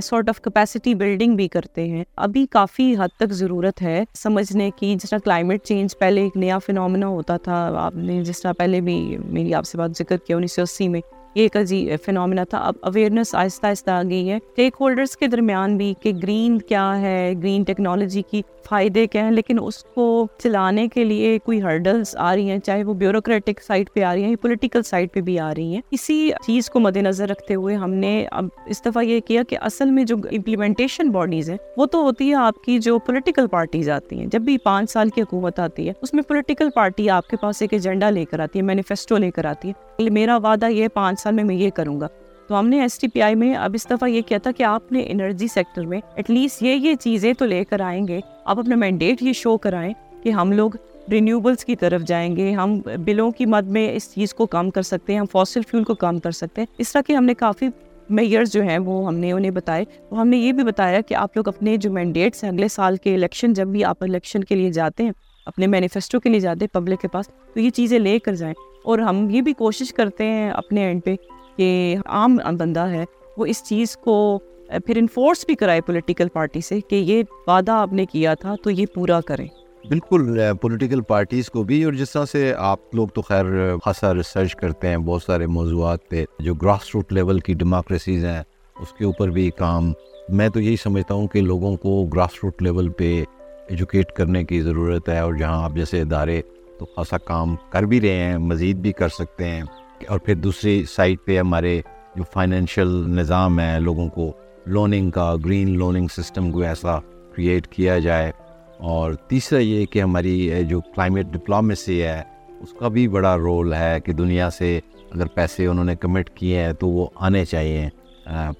سارٹ 0.04 0.30
آف 0.30 0.42
کیپیسٹی 0.42 0.96
بلڈنگ 0.96 1.36
بھی 1.36 1.48
کرتے 1.48 1.88
ہیں۔ 1.88 2.04
ابھی 2.16 2.46
کافی 2.46 2.96
حد 3.00 3.08
تک 3.18 3.32
ضرورت 3.32 3.82
ہے 3.82 4.04
سمجھنے 4.14 4.72
کی۔ 4.76 4.96
جس 4.96 5.10
طرح 5.10 5.20
کلائمیٹ 5.20 5.64
چینج 5.64 5.98
پہلے 5.98 6.22
ایک 6.22 6.38
نیا 6.38 6.60
فنومنا 6.60 7.08
ہوتا 7.08 7.38
تھا، 7.38 7.76
آپ 7.78 7.96
نے 7.96 8.24
جس 8.24 8.42
طرح 8.42 8.52
پہلے 8.54 8.82
بھی 8.82 9.18
میری 9.26 9.54
آپ 9.54 9.66
سے 9.66 9.78
بات 9.78 9.92
ذکر 9.98 10.18
کیا 10.18 10.38
انیس 10.38 10.56
سو 10.56 10.62
اسی 10.62 10.88
میں۔ 10.88 11.02
یہ 11.36 11.42
ایک 11.42 11.56
عجیب 11.58 12.06
فنومنا 12.06 12.44
تھا۔ 12.44 12.58
اب 12.58 12.74
اویئرنیس 12.82 13.36
آہستہ 13.36 13.68
آہستہ 13.68 13.92
آ 13.92 14.02
گئی 14.04 14.30
ہے۔ 14.30 14.36
اسٹیک 14.36 14.76
ہولڈرس 14.80 15.18
کے 15.18 15.28
درمیان 15.28 15.78
بھی 15.78 15.94
کہ 16.00 16.12
گرین 16.24 16.58
کیا 16.60 17.02
ہے 17.02 17.34
گرین 17.38 17.64
ٹیکنالوجی 17.64 18.22
کی 18.32 18.42
فائدے 18.70 19.06
کیا 19.08 19.24
ہیں، 19.24 19.32
لیکن 19.32 19.58
اس 19.62 19.84
کو 19.84 20.28
چلانے 20.38 20.88
کے 20.88 21.04
لیے 21.04 21.38
کوئی 21.46 21.62
ہرڈلس 21.62 22.16
آ 22.16 22.36
رہی 22.36 22.50
ہیں، 22.50 22.58
چاہے 22.60 22.84
وہ 22.84 22.94
بیوروکریٹک 22.94 23.62
سائٹ 23.62 23.94
پہ 23.94 24.04
آ 24.04 24.14
رہی 24.14 24.24
ہیں 24.24 24.30
یا 24.30 24.38
پولیٹیکل 24.42 24.84
سائٹ 24.84 25.14
پہ 25.14 25.22
بھی 25.22 25.40
آ 25.40 25.54
رہی 25.54 25.74
ہیں۔ 25.74 25.82
اسی 25.92 26.32
چیز 26.46 26.70
کو 26.70 26.80
مد 26.80 26.98
نظر 26.98 27.30
رکھتے 27.30 27.56
ہوئے 27.56 27.76
ہم 27.76 27.94
نے 27.94 28.26
اب 28.32 28.46
اس 28.66 28.86
دفعہ 28.86 29.04
یہ 29.04 29.20
کیا 29.20 29.44
کہ 29.50 29.58
اصل 29.62 29.92
میں 29.92 30.04
جو 30.04 30.16
امپلیمنٹیشن 30.32 31.12
باڈیز 31.12 31.50
ہیں، 31.50 31.58
وہ 31.78 31.86
تو 31.86 32.02
ہوتی 32.02 32.30
ہے 32.30 32.36
آپ 32.36 32.64
کی 32.64 32.80
جو 32.80 32.98
پولیٹیکل 33.00 33.48
پارٹیز 33.48 33.90
آتی 33.90 34.20
ہیں۔ 34.20 34.28
جب 34.28 34.42
بھی 34.42 34.58
پانچ 34.58 34.92
سال 34.92 35.10
کی 35.10 35.22
حکومت 35.22 35.60
آتی 35.60 35.88
ہے، 35.88 35.94
اس 36.02 36.14
میں 36.14 36.24
پولیٹیکل 36.24 36.70
پارٹی 36.76 37.10
آپ 37.10 37.28
کے 37.28 37.38
پاس 37.38 37.62
ایک 37.62 37.74
ایجنڈا 37.74 38.10
لے 38.10 38.26
کر 38.26 38.40
آتی 38.40 38.60
ہے 38.60 38.64
مینیفیسٹو 38.64 39.18
لے 39.18 39.32
کر 39.32 39.46
آتی 39.46 39.68
ہے۔ 39.68 39.95
میرا 40.00 40.38
وعدہ 40.38 40.70
یہ 40.70 40.88
پانچ 40.88 41.20
سال 41.20 41.34
میں 41.34 41.44
میں 41.44 41.56
یہ 41.56 41.70
کروں 41.70 42.02
گا۔ 42.02 42.08
تو 42.48 42.60
ہم 42.60 42.68
نے 42.68 42.82
ایس 42.82 43.00
ٹی 43.00 43.08
پی 43.08 43.22
آئی 43.22 43.36
میں 43.36 43.56
اب 43.56 43.72
اس 43.74 43.90
دفعہ 43.90 44.10
یہ 44.10 44.22
کیا 44.22 44.38
تھا 44.38 44.52
کہ 44.52 44.64
آپ 44.64 44.92
نے 44.92 45.04
انرجی 45.08 45.48
سیکٹر 45.48 45.86
میں 45.86 46.02
ایٹ 46.16 46.30
لیسٹ 46.30 46.64
یہ 46.64 46.74
یہ 46.74 46.96
چیزیں 46.96 47.34
تو 47.34 47.46
لے 47.46 47.64
کر 47.64 47.82
آئیں 47.82 48.08
گے۔ 48.08 48.20
آپ 48.46 48.60
اپنا 48.60 48.76
مینڈیٹ 48.76 49.24
یہ 49.24 49.34
شو 49.34 49.58
کرائیں 49.58 49.94
کہ 50.24 50.30
ہم 50.30 50.52
لوگ 50.52 50.72
رینیوبلس 51.12 51.66
کی 51.66 51.76
طرف 51.76 52.02
جائیں 52.02 52.36
گے، 52.36 52.52
ہم 52.52 52.82
بلوں 53.00 53.32
کی 53.32 53.46
مد 53.46 53.68
میں 53.68 53.96
اس 53.96 54.14
چیز 54.14 54.34
کو 54.34 54.46
کام 54.46 54.70
کر 54.70 54.82
سکتے 54.82 55.14
ہیں، 55.14 55.20
ہم 55.20 55.26
فاسل 55.32 55.62
فیول 55.62 55.84
کو 55.84 55.96
کام 55.96 56.20
کر 56.20 56.32
سکتے 56.32 56.62
ہیں۔ 56.62 56.66
اس 56.78 56.92
طرح 56.92 57.02
کہ 57.02 57.14
ہم 57.14 57.26
نے 57.26 57.34
کافی 57.34 57.68
میئرز 58.10 58.54
جو 58.54 58.62
ہیں، 58.62 58.78
وہ 58.78 59.08
ہم 59.08 59.16
نے 59.16 59.32
انہیں 59.32 59.52
بتائے۔ 59.52 59.86
تو 60.10 60.22
ہم 60.22 60.28
نے 60.28 60.38
یہ 60.38 60.52
بھی 60.52 60.64
بتایا 60.64 61.02
کہ 61.02 61.14
آپ 61.14 61.38
لوگ 61.38 61.48
اپنے 61.48 61.78
جو 61.78 61.92
مینڈیٹس 61.92 62.44
ہیں، 62.44 62.52
اگلے 62.52 62.68
سال 62.68 62.98
کے 62.98 63.16
الیکشن 63.16 63.54
جب 63.54 63.68
بھی 63.68 63.84
آپ 63.84 63.98
الیکشن 64.02 64.44
کے 64.44 64.56
لیے 64.56 64.72
جاتے 64.72 65.04
ہیں، 65.04 65.12
اپنے 65.46 65.68
مینیفیسٹو 65.68 66.20
کے 66.20 66.30
لیے 66.30 66.40
جاتے 66.40 66.66
ہیں 66.66 66.74
پبلک 66.74 67.02
کے 67.02 67.08
پاس، 67.08 67.28
تو 67.54 67.60
یہ 67.60 67.70
چیزیں 67.70 68.00
لے 68.00 68.20
کر 68.20 68.34
جائیں۔ 68.34 68.75
اور 68.86 69.00
ہم 69.00 69.30
یہ 69.30 69.42
بھی 69.42 69.54
کوشش 69.54 69.94
کرتے 69.94 70.26
ہیں 70.26 70.50
اپنے 70.50 70.86
اینڈ 70.86 71.04
پہ 71.06 71.16
کہ 71.56 71.98
عام 72.06 72.38
بندہ 72.58 72.88
ہے، 72.88 73.04
وہ 73.38 73.46
اس 73.46 73.64
چیز 73.64 73.98
کو 73.98 74.40
پھر 74.86 74.98
انفورس 74.98 75.46
بھی 75.46 75.56
کرائے 75.56 75.82
پولیٹیکل 75.82 76.28
پارٹی 76.28 76.62
سے 76.62 76.80
کہ 76.82 76.96
یہ 76.96 77.24
وعدہ 77.48 77.72
آپ 77.72 77.94
نے 77.94 78.06
کیا 78.06 78.34
تھا 78.34 78.56
تو 78.64 78.72
یہ 78.72 78.86
پورا 78.94 79.20
کریں۔ 79.22 79.48
بالکل 79.88 80.40
پولیٹیکل 80.62 81.02
پارٹیز 81.02 81.50
کو 81.50 81.64
بھی 81.64 81.84
اور 81.84 81.94
جس 81.94 82.12
طرح 82.12 82.26
سے 82.26 82.54
آپ 82.58 82.96
لوگ 82.96 83.08
تو 83.08 83.22
خیر 83.22 83.46
خاصا 83.86 84.14
ریسرچ 84.14 84.56
کرتے 84.56 84.88
ہیں، 84.88 84.98
بہت 84.98 85.24
سارے 85.24 85.48
موضوعات 85.48 86.10
پہ 86.10 86.24
جو 86.40 86.54
گراس 86.54 86.90
روٹ 86.96 87.14
لیول 87.14 87.40
کی 87.40 87.54
ڈیموکریسیز 87.54 88.26
ہیں، 88.26 88.42
اس 88.76 88.94
کے 88.98 89.06
اوپر 89.06 89.30
بھی 89.30 89.50
کام۔ 89.58 89.92
میں 90.30 90.50
تو 90.50 90.60
یہی 90.60 90.76
سمجھتا 90.76 91.14
ہوں 91.14 91.28
کہ 91.28 91.42
لوگوں 91.42 91.76
کو 91.78 92.04
گراس 92.06 92.44
روٹ 92.44 92.62
لیول 92.62 92.90
پہ 92.90 93.24
ایجوکیٹ 93.70 94.12
کرنے 94.12 94.44
کی 94.44 94.62
ضرورت 94.62 95.10
ہے 95.10 95.20
اور 95.20 95.34
جہاں 95.34 95.64
آپ 95.64 95.72
جیسے 95.76 96.02
ادارے 96.02 96.42
تو 96.80 96.86
خاصا 96.86 97.18
کام 97.18 97.56
کر 97.70 97.84
بھی 97.84 98.02
رہے 98.02 98.16
ہیں، 98.16 98.38
مزید 98.38 98.76
بھی 98.76 98.92
کر 98.92 99.10
سکتے 99.10 99.50
ہیں۔ 99.50 99.62
اور 100.08 100.20
پھر 100.20 100.36
دوسری 100.36 100.86
سائڈ 100.90 101.18
پہ 101.26 101.40
ہمارے 101.40 101.82
جو 102.16 102.24
فائنینشیل 102.34 102.88
نظام 102.88 103.60
ہے، 103.60 103.80
لوگوں 103.80 104.10
کو 104.10 104.32
لوننگ 104.66 105.12
کا 105.12 105.36
گرین 105.46 105.78
لوننگ 105.78 106.08
سسٹم 106.08 106.52
کو 106.52 106.60
ایسا 106.60 107.00
کریٹ 107.36 107.68
کیا 107.68 108.00
جائے۔ 108.00 108.32
اور 108.78 109.14
تیسرا 109.14 109.60
یہ 109.60 109.86
کہ 109.86 110.02
ہماری 110.02 110.52
جو 110.70 110.82
کلائمیٹ 110.82 111.26
ڈپلومیسی 111.26 112.04
ہے، 112.04 112.24
اس 112.62 112.74
کا 112.80 112.88
بھی 112.88 113.08
بڑا 113.08 113.38
رول 113.38 113.74
ہے 113.74 114.00
کہ 114.00 114.14
دنیا 114.14 114.50
سے 114.50 114.80
اگر 115.12 115.26
پیسے 115.26 115.66
انہوں 115.66 115.86
نے 115.86 115.96
کمٹ 115.96 116.30
کیے 116.30 116.62
ہیں 116.62 116.74
تو 116.74 116.88
وہ 116.88 117.08
آنے 117.16 117.46
چاہیے 117.46 117.90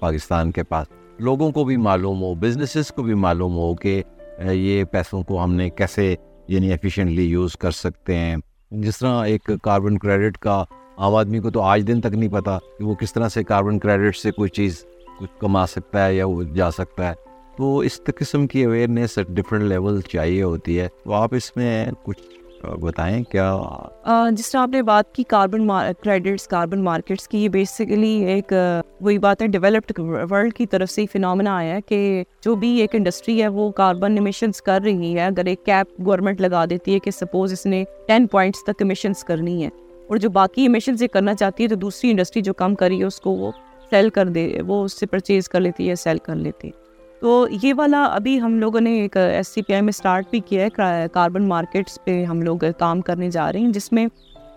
پاکستان 0.00 0.50
کے 0.50 0.62
پاس۔ 0.62 0.86
لوگوں 1.18 1.50
کو 1.50 1.64
بھی 1.64 1.76
معلوم 1.76 2.22
ہو 2.22 2.34
بزنسز 2.34 2.88
کو 2.88 3.02
بھی 3.02 3.14
معلوم 3.14 3.56
ہو 3.56 3.74
کہ 3.74 4.02
یہ 4.44 4.84
پیسوں 4.84 5.22
کو 5.22 5.44
ہم 5.44 5.54
نے 5.54 5.70
کیسے 5.70 6.16
یعنی 6.48 6.70
ایفیشینٹلی 6.70 7.24
یوز 7.24 7.56
کر 7.56 7.70
سکتے 7.70 8.16
ہیں۔ 8.16 8.36
جس 8.70 8.98
طرح 8.98 9.24
ایک 9.24 9.50
کاربن 9.62 9.98
کریڈٹ 9.98 10.38
کا 10.38 10.64
عام 10.96 11.14
آدمی 11.14 11.38
کو 11.40 11.50
تو 11.50 11.62
آج 11.62 11.84
دن 11.88 12.00
تک 12.00 12.14
نہیں 12.14 12.28
پتا 12.28 12.58
کہ 12.78 12.84
وہ 12.84 12.94
کس 12.94 13.12
طرح 13.12 13.28
سے 13.28 13.44
کاربن 13.44 13.78
کریڈٹ 13.78 14.16
سے 14.16 14.30
کوئی 14.30 14.50
چیز 14.50 14.84
کچھ 15.18 15.30
کما 15.38 15.66
سکتا 15.66 16.06
ہے 16.06 16.14
یا 16.14 16.26
وہ 16.26 16.42
جا 16.42 16.70
سکتا 16.70 17.08
ہے۔ 17.08 17.14
تو 17.56 17.78
اس 17.78 18.00
قسم 18.16 18.46
کی 18.46 18.64
اویئرنیس 18.64 19.18
ڈفرینٹ 19.28 19.64
لیول 19.64 20.00
چاہیے 20.00 20.42
ہوتی 20.42 20.80
ہے۔ 20.80 20.88
تو 21.04 21.12
آپ 21.12 21.34
اس 21.34 21.56
میں 21.56 21.86
کچھ 22.02 22.20
بتائیں 22.62 23.22
کیا 23.22 24.28
جس 24.32 24.50
طرح 24.50 24.60
آپ 24.60 24.68
نے 24.68 24.82
بات 24.82 25.14
کی 25.14 25.22
کاربن 25.22 25.68
کریڈٹس 26.02 26.46
کاربن 26.48 26.82
مارکیٹس 26.84 27.28
کی، 27.28 27.38
یہ 27.38 27.48
بیسیکلی 27.48 28.14
ایک 28.24 28.52
وہی 29.00 29.18
بات 29.18 29.42
ہے 29.42 29.46
ڈیولپڈ 29.46 29.98
ورلڈ 30.30 30.54
کی 30.54 30.66
طرف 30.66 30.90
سے 30.90 31.04
فنامنا 31.12 31.56
آیا 31.56 31.74
ہے 31.74 31.80
کہ 31.80 32.22
جو 32.42 32.54
بھی 32.54 32.68
ایک 32.80 32.94
انڈسٹری 32.94 33.40
ہے، 33.42 33.48
وہ 33.48 33.70
کاربن 33.72 34.18
امیشنس 34.18 34.62
کر 34.62 34.80
رہی 34.84 35.14
ہے۔ 35.14 35.26
اگر 35.26 35.46
ایک 35.46 35.64
کیپ 35.66 36.00
گورنمنٹ 36.06 36.40
لگا 36.40 36.64
دیتی 36.70 36.94
ہے 36.94 36.98
کہ 36.98 37.10
سپوز 37.10 37.52
اس 37.52 37.66
نے 37.66 37.82
ٹین 38.08 38.26
پوائنٹس 38.26 38.64
تک 38.64 38.82
امیشنس 38.82 39.24
کرنی 39.24 39.62
ہے 39.64 39.70
اور 40.08 40.16
جو 40.16 40.30
باقی 40.30 40.62
ایمیشن 40.62 40.96
سے 40.96 41.08
کرنا 41.08 41.34
چاہتی 41.34 41.62
ہے، 41.62 41.68
تو 41.68 41.74
دوسری 41.74 42.10
انڈسٹری 42.10 42.42
جو 42.42 42.54
کم 42.54 42.74
کری 42.74 42.98
ہے، 43.00 43.04
اس 43.04 43.20
کو 43.20 43.30
وہ 43.30 43.50
سیل 43.90 44.10
کر 44.10 44.28
دے، 44.28 44.50
وہ 44.66 44.82
اس 44.84 44.98
سے 45.00 45.06
پرچیز 45.06 45.48
کر 45.48 45.60
لیتی 45.60 45.88
ہے 45.90 45.94
سیل 45.94 46.18
کر 46.18 46.36
لیتی 46.36 46.68
ہے۔ 46.68 46.84
تو 47.20 47.46
یہ 47.62 47.72
والا 47.76 48.02
ابھی 48.04 48.40
ہم 48.40 48.58
لوگوں 48.58 48.80
نے 48.80 48.90
ایک 49.00 49.16
ایس 49.16 49.48
سی 49.48 49.62
پی 49.62 49.72
آئی 49.72 49.82
میں 49.82 49.92
اسٹارٹ 49.96 50.30
بھی 50.30 50.40
کیا 50.40 50.64
ہے 50.64 51.06
کاربن 51.12 51.48
مارکیٹس 51.48 51.98
پہ 52.04 52.22
ہم 52.24 52.42
لوگ 52.42 52.64
کام 52.78 53.00
کرنے 53.00 53.30
جا 53.30 53.50
رہے 53.52 53.60
ہیں، 53.60 53.72
جس 53.72 53.92
میں 53.92 54.06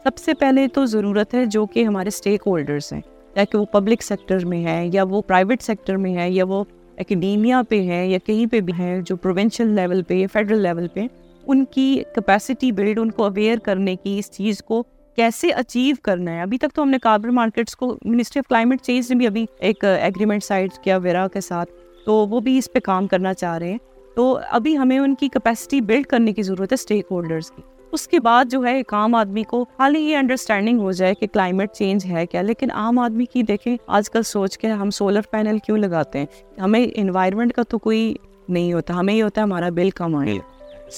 سب 0.04 0.18
سے 0.18 0.34
پہلے 0.34 0.68
تو 0.74 0.86
ضرورت 0.86 1.34
ہے 1.34 1.46
جو 1.46 1.66
کہ 1.66 1.84
ہمارے 1.84 2.08
اسٹیک 2.08 2.44
ہولڈرس 2.48 2.92
ہیں، 2.94 3.02
یا 3.36 3.44
کہ 3.44 3.58
وہ 3.58 3.66
پبلک 3.72 4.04
سیکٹر 4.04 4.46
میں 4.46 4.64
ہے 4.66 4.86
یا 4.94 5.04
وہ 5.10 5.22
پرائیویٹ 5.22 5.62
سیکٹر 5.62 5.98
میں 5.98 6.16
ہے 6.18 6.30
یا 6.32 6.46
وہ 6.48 6.64
اکیڈیمیا 6.98 7.62
پہ 7.70 7.82
ہے 7.88 8.06
یا 8.08 8.18
کہیں 8.26 8.46
پہ 8.52 8.60
بھی 8.60 8.74
ہیں، 8.80 9.00
جو 9.02 9.16
پروونشل 9.16 9.76
لیول 9.76 10.04
پہ 10.04 10.14
یا 10.14 10.28
فیڈرل 10.34 10.62
لیول 10.64 10.88
پہ، 10.94 11.06
ان 11.48 11.66
کی 11.66 12.04
کیپیسٹی 12.16 12.72
بلڈ 12.72 13.00
ان 13.00 13.12
کو 13.12 13.26
اویئر 13.26 13.60
کرنے 13.64 13.96
کی 13.96 14.18
اس 14.20 14.32
چیز 14.32 14.64
کو 14.64 14.84
کیسے 15.18 15.50
اچیو 15.52 15.96
کرنا 16.04 16.32
ہے۔ 16.32 16.42
ابھی 16.42 16.58
تک 16.58 16.76
تو 16.76 16.82
ہم 16.84 16.90
نے 16.90 16.98
کاربن 17.04 17.36
مارکیٹس 17.36 17.76
کو 17.76 17.98
منسٹری 18.06 18.40
آف 18.40 18.48
کلائمیٹ 18.50 18.82
چینج 18.82 19.10
نے 19.10 19.16
بھی 19.18 19.28
ابھی 19.28 19.46
ایک 19.60 19.84
ایگریمنٹ 19.84 20.44
سائٹ 20.44 20.84
کیا 20.84 20.98
ویرا 20.98 21.28
کے 21.28 21.42
ساتھ۔ 21.42 21.72
تو 22.10 22.28
وہ 22.28 22.40
بھی 22.40 22.58
اس 22.58 22.74
پہ 22.74 22.80
کام 22.80 23.08
کرنا 23.08 23.34
چاہ 23.34 23.58
رہے 23.58 23.72
ہیں۔ 23.72 23.78
تو 24.16 24.40
ابھی 24.50 24.78
ہمیں 24.78 25.00
ان 25.00 25.16
کی 25.16 25.28
کیپیسٹی 25.28 25.82
بلڈ 25.82 26.06
کرنے 26.06 26.34
کی 26.34 26.42
ضرورت 26.42 26.72
ہے 26.72 26.74
اسٹیک 26.74 27.06
ہولڈرس 27.12 27.52
کی۔ 27.52 27.62
اس 27.92 28.08
کے 28.08 28.20
بعد 28.20 28.46
جو 28.46 28.64
ہے 28.64 28.76
ایک 28.76 28.94
عام 28.94 29.16
آدمی 29.16 29.44
کو 29.44 29.66
خالی 29.78 30.00
یہ 30.00 30.18
انڈرسٹینڈنگ 30.18 30.80
ہو 30.80 30.92
جائے 30.92 31.14
کہ 31.14 31.28
کلائمیٹ 31.28 31.72
چینج 31.72 32.06
ہے 32.06 32.26
کیا، 32.26 32.42
لیکن 32.42 32.72
عام 32.72 33.00
آدمی 33.00 33.26
کی 33.26 33.44
دیکھیں، 33.44 33.78
آج 33.88 34.10
کل 34.10 34.24
سوچ 34.24 34.58
کے 34.58 34.68
ہم 34.68 34.90
سولر 34.90 35.22
پینل 35.32 35.58
کیوں 35.58 35.78
لگاتے 35.78 36.20
ہیں؟ 36.20 36.60
ہمیں 36.60 36.88
انوائرمنٹ 36.96 37.54
کا 37.54 37.64
تو 37.64 37.78
کوئی 37.78 38.16
نہیں 38.50 38.74
ہوتا، 38.74 38.94
ہمیں 38.94 39.14
یہ 39.14 39.24
ہوتا 39.24 39.42
ہے 39.42 39.44
ہمارا 39.44 39.70
بل 39.70 39.90
کم 39.90 40.16
آئے۔ 40.16 40.38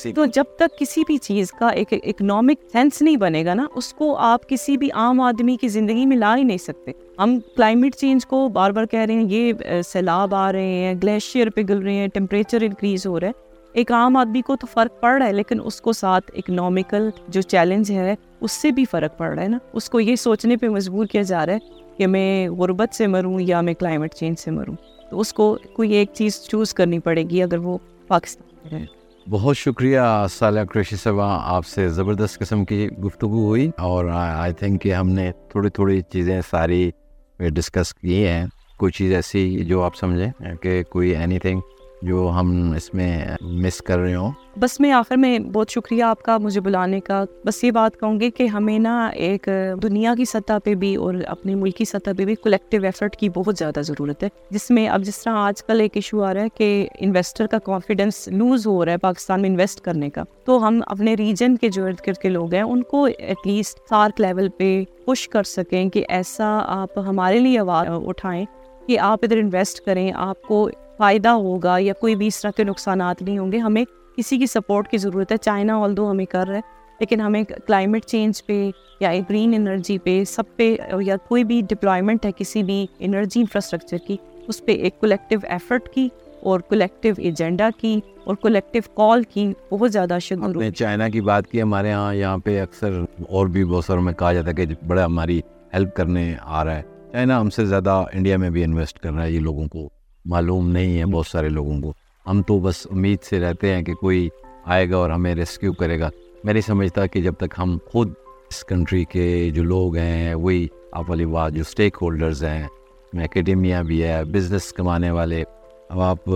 جی۔ 0.03 0.13
تو 0.13 0.25
جب 0.25 0.43
تک 0.55 0.79
کسی 0.79 1.03
بھی 1.07 1.17
چیز 1.17 1.51
کا 1.51 1.67
ایک 1.67 1.93
اکنامک 2.03 2.71
سینس 2.71 3.01
نہیں 3.01 3.17
بنے 3.17 3.45
گا 3.45 3.53
نا، 3.53 3.65
اس 3.75 3.93
کو 3.93 4.15
آپ 4.15 4.49
کسی 4.49 4.77
بھی 4.77 4.89
عام 4.91 5.21
آدمی 5.21 5.57
کی 5.57 5.67
زندگی 5.67 6.05
میں 6.05 6.17
لا 6.17 6.37
ہی 6.37 6.43
نہیں 6.43 6.57
سکتے۔ 6.57 6.91
ہم 7.19 7.39
کلائمیٹ 7.39 7.95
چینج 7.95 8.25
کو 8.25 8.49
بار 8.49 8.71
بار 8.71 8.85
کہہ 8.85 8.99
رہے 8.99 9.13
ہیں، 9.13 9.25
یہ 9.29 9.53
سیلاب 9.85 10.35
آ 10.35 10.51
رہے 10.51 10.65
ہیں 10.65 10.93
گلیشیئر 11.03 11.49
پگھل 11.49 11.77
رہے 11.77 11.93
ہیں 11.93 12.07
ٹیمپریچر 12.07 12.61
انکریز 12.61 13.07
ہو 13.07 13.19
رہا 13.19 13.27
ہے۔ 13.27 13.31
ایک 13.73 13.91
عام 13.91 14.17
آدمی 14.17 14.41
کو 14.41 14.55
تو 14.55 14.67
فرق 14.73 15.01
پڑ 15.01 15.17
رہا 15.17 15.27
ہے، 15.27 15.33
لیکن 15.33 15.59
اس 15.63 15.81
کو 15.81 15.91
ساتھ 15.91 16.31
اکنامیکل 16.35 17.09
جو 17.27 17.41
چیلنج 17.41 17.91
ہے، 17.91 18.15
اس 18.41 18.51
سے 18.51 18.71
بھی 18.71 18.85
فرق 18.85 19.17
پڑ 19.17 19.33
رہا 19.33 19.43
ہے 19.43 19.47
نا۔ 19.47 19.57
اس 19.73 19.89
کو 19.89 19.99
یہ 19.99 20.15
سوچنے 20.15 20.57
پہ 20.57 20.67
مجبور 20.67 21.05
کیا 21.05 21.21
جا 21.21 21.45
رہا 21.45 21.53
ہے 21.53 21.59
کہ 21.97 22.07
میں 22.07 22.49
غربت 22.49 22.95
سے 22.95 23.07
مروں 23.07 23.39
یا 23.39 23.61
میں 23.61 23.73
کلائمیٹ 23.73 24.13
چینج 24.13 24.39
سے 24.39 24.51
مروں۔ 24.51 24.75
تو 25.09 25.19
اس 25.19 25.33
کو 25.33 25.57
کوئی 25.73 25.91
ایک 25.91 26.09
چیز 26.13 26.41
چوز 26.41 26.73
کرنی 26.73 26.99
پڑے 26.99 27.23
گی 27.23 27.43
اگر 27.43 27.57
وہ 27.57 27.77
پاکستان 28.07 28.67
میں 28.71 28.85
بہت 29.31 29.57
شکریہ 29.57 29.99
سالہ 30.29 30.59
قریشی 30.71 30.95
صاحبہ 30.95 31.39
آپ 31.43 31.65
سے 31.65 31.87
زبردست 31.89 32.39
قسم 32.39 32.65
کی 32.65 32.87
گفتگو 33.05 33.45
ہوئی 33.45 33.71
اور 33.77 34.05
آئی 34.05 34.53
تھنک 34.53 34.81
کہ 34.81 34.93
ہم 34.93 35.09
نے 35.09 35.31
تھوڑی 35.49 35.69
تھوڑی 35.69 36.01
چیزیں 36.01 36.41
ساری 36.49 36.91
ڈسکس 37.39 37.93
کی 37.93 38.27
ہیں۔ 38.27 38.45
کوئی 38.77 38.91
چیز 38.91 39.13
ایسی 39.13 39.65
جو 39.65 39.81
آپ 39.81 39.95
سمجھیں 39.95 40.55
کہ 40.61 40.83
کوئی 40.83 41.15
اینی 41.15 41.39
تھنگ 41.39 41.59
جو 42.01 42.31
ہم 42.35 42.73
اس 42.77 42.93
میں 42.93 43.25
مس 43.41 43.81
کر 43.81 43.99
رہے 43.99 44.15
ہوں۔ 44.15 44.31
بس 44.59 44.79
میں 44.79 44.91
آخر 44.91 45.15
میں 45.15 45.39
بہت 45.39 45.69
شکریہ 45.69 46.03
آپ 46.03 46.23
کا 46.23 46.37
مجھے 46.37 46.61
بلانے 46.61 46.99
کا۔ 46.99 47.25
بس 47.45 47.63
یہ 47.63 47.71
بات 47.71 47.99
کہوں 47.99 48.19
گی 48.19 48.31
کہ 48.31 48.47
ہمیں 48.47 48.79
نا 48.79 49.07
ایک 49.07 49.49
دنیا 49.83 50.13
کی 50.17 50.25
سطح 50.25 50.53
پہ 50.63 50.73
بھی 50.73 50.95
اور 50.95 51.13
اپنے 51.27 51.55
ملک 51.55 51.75
کی 51.75 51.85
سطح 51.85 52.09
پہ 52.17 52.25
بھی 52.25 52.35
کولیکٹیو 52.35 52.83
ایفرٹ 52.83 53.15
کی 53.15 53.29
بہت 53.29 53.55
زیادہ 53.57 53.81
ضرورت 53.81 54.23
ہے۔ 54.23 54.29
جس 54.49 54.69
میں 54.69 54.87
اب 54.87 55.01
جس 55.01 55.23
طرح 55.23 55.33
آج 55.33 55.63
کل 55.63 55.81
ایک 55.81 55.91
ایشو 55.95 56.23
آ 56.23 56.33
رہا 56.33 56.41
ہے 56.41 56.49
کہ 56.55 56.87
انویسٹر 56.99 57.47
کا 57.47 57.59
کانفیڈینس 57.59 58.27
لوز 58.27 58.67
ہو 58.67 58.85
رہا 58.85 58.91
ہے 58.91 58.97
پاکستان 58.97 59.41
میں 59.41 59.49
انویسٹ 59.49 59.81
کرنے 59.81 60.09
کا۔ 60.09 60.23
تو 60.45 60.67
ہم 60.67 60.79
اپنے 60.87 61.13
ریجن 61.13 61.57
کے 61.57 61.69
جو 61.69 61.85
ارد 61.85 62.07
گرد 62.07 62.17
کے 62.17 62.29
لوگ 62.29 62.53
ہیں، 62.53 62.61
ان 62.61 62.83
کو 62.83 63.07
ایٹ 63.17 63.47
لیسٹ 63.47 63.79
سارک 63.89 64.21
لیول 64.21 64.49
پہ 64.49 64.83
پش 65.05 65.29
کر 65.29 65.43
سکیں 65.43 65.89
کہ 65.89 66.05
ایسا 66.09 66.59
آپ 66.67 66.97
ہمارے 66.97 67.39
لیے 67.39 67.59
آواز 67.59 67.87
اٹھائیں 68.07 68.45
کہ 68.87 68.99
آپ 68.99 69.19
ادھر 69.23 69.37
انویسٹ 69.37 69.85
کریں، 69.85 70.11
آپ 70.15 70.41
کو 70.41 70.69
فائدہ 71.01 71.29
ہوگا 71.29 71.77
یا 71.79 71.93
کوئی 71.93 72.15
بھی 72.15 72.27
اس 72.27 72.41
طرح 72.41 72.51
کے 72.51 72.63
نقصانات 72.63 73.21
نہیں 73.21 73.37
ہوں 73.37 73.51
گے۔ 73.51 73.57
ہمیں 73.57 73.85
کسی 74.17 74.37
کی 74.37 74.45
سپورٹ 74.45 74.87
کی 74.87 74.97
ضرورت 74.97 75.31
ہے۔ 75.31 75.37
چائنا 75.37 75.77
آل 75.77 75.97
دو 75.97 76.11
ہمیں 76.11 76.25
کر 76.25 76.47
رہے 76.47 76.59
لیکن 76.99 77.21
ہمیں 77.21 77.43
کلائمیٹ 77.43 78.05
چینج 78.05 78.45
پہ 78.45 78.69
یا 78.99 79.13
گرین 79.29 79.53
انرجی 79.53 79.97
پہ 79.97 80.23
سب 80.23 80.43
پہ 80.55 80.75
یا 81.01 81.15
کوئی 81.27 81.43
بھی 81.43 81.61
ڈپلائمنٹ 81.69 82.25
ہے 82.25 82.31
کسی 82.37 82.63
بھی 82.63 82.85
انرجی 82.99 83.39
انفراسٹرکچر 83.39 83.97
کی 84.07 84.17
اس 84.47 84.65
پہ 84.65 84.71
ایک 84.71 84.99
کولیکٹیو 84.99 85.39
ایفرٹ 85.43 85.89
کی 85.89 86.09
اور 86.41 86.59
کولیکٹیو 86.59 87.13
ایجنڈا 87.17 87.69
کی 87.77 87.99
اور 88.23 88.35
کولیکٹیو 88.35 88.81
کال 88.93 89.23
کی 89.23 89.53
بہت 89.71 89.91
زیادہ 89.91 90.17
شکر 90.21 90.71
چائنا 90.71 91.09
کی 91.09 91.21
بات 91.21 91.47
کی 91.47 91.61
ہمارے 91.61 91.89
یہاں 91.89 92.15
یہاں 92.15 92.37
پہ 92.37 92.61
اکثر 92.61 93.01
اور 93.29 93.47
بھی 93.47 93.65
بہت 93.65 93.85
ساروں 93.85 94.01
میں 94.01 94.13
کہا 94.13 94.33
جاتا 94.33 94.49
ہے 94.49 94.53
کہ 94.53 94.65
بڑا 94.87 95.05
ہماری 95.05 95.41
ہیلپ 95.73 95.95
کرنے 95.95 96.35
آ 96.41 96.65
رہا 96.65 96.75
ہے۔ 96.75 96.81
چائنا 97.11 97.41
ہم 97.41 97.49
سے 97.49 97.65
زیادہ 97.65 98.03
انڈیا 98.13 98.37
میں 98.37 98.49
بھی 98.49 98.63
انویسٹ 98.63 98.99
کر 98.99 99.11
رہا 99.11 99.23
ہے 99.23 99.31
یہ 99.31 99.39
لوگوں 99.39 99.67
کو۔ 99.67 100.00
معلوم 100.25 100.69
نہیں 100.69 100.99
ہے 100.99 101.05
بہت 101.05 101.27
سارے 101.27 101.49
لوگوں 101.49 101.81
کو۔ 101.81 101.93
ہم 102.27 102.41
تو 102.41 102.59
بس 102.59 102.87
امید 102.91 103.19
سے 103.23 103.39
رہتے 103.39 103.75
ہیں 103.75 103.81
کہ 103.81 103.93
کوئی 103.93 104.29
آئے 104.65 104.89
گا 104.89 104.97
اور 104.97 105.09
ہمیں 105.09 105.35
ریسکیو 105.35 105.73
کرے 105.73 105.99
گا۔ 105.99 106.09
میں 106.43 106.53
نہیں 106.53 106.61
سمجھتا 106.61 107.05
کہ 107.05 107.21
جب 107.21 107.33
تک 107.33 107.53
ہم 107.57 107.77
خود 107.85 108.13
اس 108.49 108.63
کنٹری 108.63 109.05
کے 109.05 109.49
جو 109.49 109.63
لوگ 109.63 109.95
ہیں 109.95 110.33
وہی 110.33 110.67
آپ 110.91 111.09
والی 111.09 111.25
بات 111.25 111.53
جو 111.53 111.61
اسٹیک 111.61 111.97
ہولڈرز 112.01 112.43
ہیں 112.43 112.67
اکیڈیمیا 113.13 113.81
بھی 113.81 114.03
ہے 114.03 114.23
بزنس 114.23 114.73
کمانے 114.73 115.11
والے 115.11 115.43
اب 115.89 116.01
آپ 116.01 116.29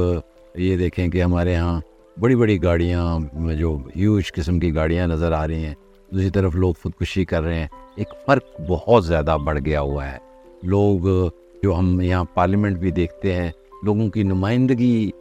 یہ 0.56 0.78
دیکھیں 0.78 1.08
کہ 1.08 1.24
ہمارے 1.24 1.54
یہاں 1.54 1.82
بڑی 2.20 2.36
بڑی 2.36 2.64
گاڑیاں 2.64 3.20
جو 3.56 3.78
ہیوج 3.96 4.34
قسم 4.34 4.60
کی 4.60 4.76
گاڑیاں 4.76 5.08
نظر 5.08 5.32
آ 5.32 5.48
رہی 5.48 5.66
ہیں۔ 5.66 5.74
دوسری 6.12 6.30
طرف 6.30 6.56
لوگ 6.56 6.74
خودکشی 6.84 7.26
کر 7.26 7.42
رہے 7.42 7.60
ہیں۔ 7.60 7.68
ایک 7.96 8.08
فرق 8.26 8.62
بہت 8.70 9.06
زیادہ 9.06 9.38
بڑھ 9.46 9.60
گیا 9.66 9.82
ہوا 9.82 10.12
ہے۔ 10.12 10.18
لوگ 10.64 11.30
جو 11.64 11.80
ہم 11.80 12.02
یہاں 12.02 12.24
پارلیمنٹ 12.24 12.78
بھی 12.78 12.92
دیکھتے 12.92 13.34
ہیں 13.34 13.52
لوگوں 13.84 14.10
کی 14.10 14.24
نمائندگی 14.24 15.12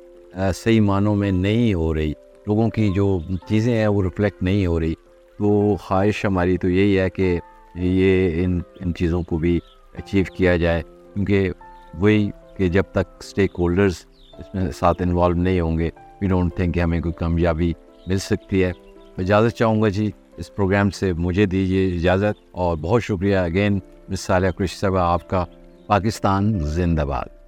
صحیح 0.54 0.80
معنوں 0.80 1.16
میں 1.16 1.32
نہیں 1.32 1.74
ہو 1.74 1.94
رہی۔ 1.94 2.12
لوگوں 2.46 2.68
کی 2.70 2.92
جو 2.94 3.18
چیزیں 3.48 3.76
ہیں 3.76 3.86
وہ 3.86 4.02
ریفلیکٹ 4.02 4.42
نہیں 4.42 4.66
ہو 4.66 4.80
رہی۔ 4.80 4.94
تو 5.38 5.76
خواہش 5.80 6.24
ہماری 6.24 6.56
تو 6.56 6.68
یہی 6.68 6.98
ہے 6.98 7.10
کہ 7.10 7.40
یہ 7.74 8.44
ان 8.44 8.60
ان 8.80 8.94
چیزوں 8.94 9.22
کو 9.22 9.38
بھی 9.38 9.60
اچیو 9.94 10.24
کیا 10.36 10.56
جائے۔ 10.56 10.82
کیونکہ 11.14 11.50
وہی 11.94 12.30
کہ 12.56 12.68
جب 12.68 12.82
تک 12.90 13.16
اسٹیک 13.20 13.50
ہولڈرز 13.58 13.94
اس 14.38 14.54
میں 14.54 14.70
ساتھ 14.70 15.02
انوالو 15.02 15.34
نہیں 15.34 15.60
ہوں 15.60 15.78
گے 15.78 15.90
وی 16.20 16.28
ڈونٹ 16.28 16.54
تھنک 16.54 16.74
کہ 16.74 16.80
ہمیں 16.80 17.00
کوئی 17.00 17.12
کامیابی 17.12 17.72
مل 18.06 18.18
سکتی 18.18 18.64
ہے۔ 18.64 18.72
میں 19.16 19.24
اجازت 19.24 19.56
چاہوں 19.56 19.82
گا 19.82 19.88
جی 19.88 20.10
اس 20.36 20.54
پروگرام 20.54 20.90
سے 20.90 21.12
مجھے 21.12 21.46
دیجیے 21.46 21.86
اجازت 21.96 22.44
اور 22.52 22.76
بہت 22.76 23.02
شکریہ۔ 23.02 23.36
اگین 23.36 23.78
مس 24.08 24.20
صالح 24.20 24.50
کرش 24.50 24.76
صاحبہ، 24.76 24.98
آپ 24.98 25.30
کا 25.30 25.44
پاکستان 25.86 26.58
زندہ 26.58 27.02
باد۔ 27.02 27.43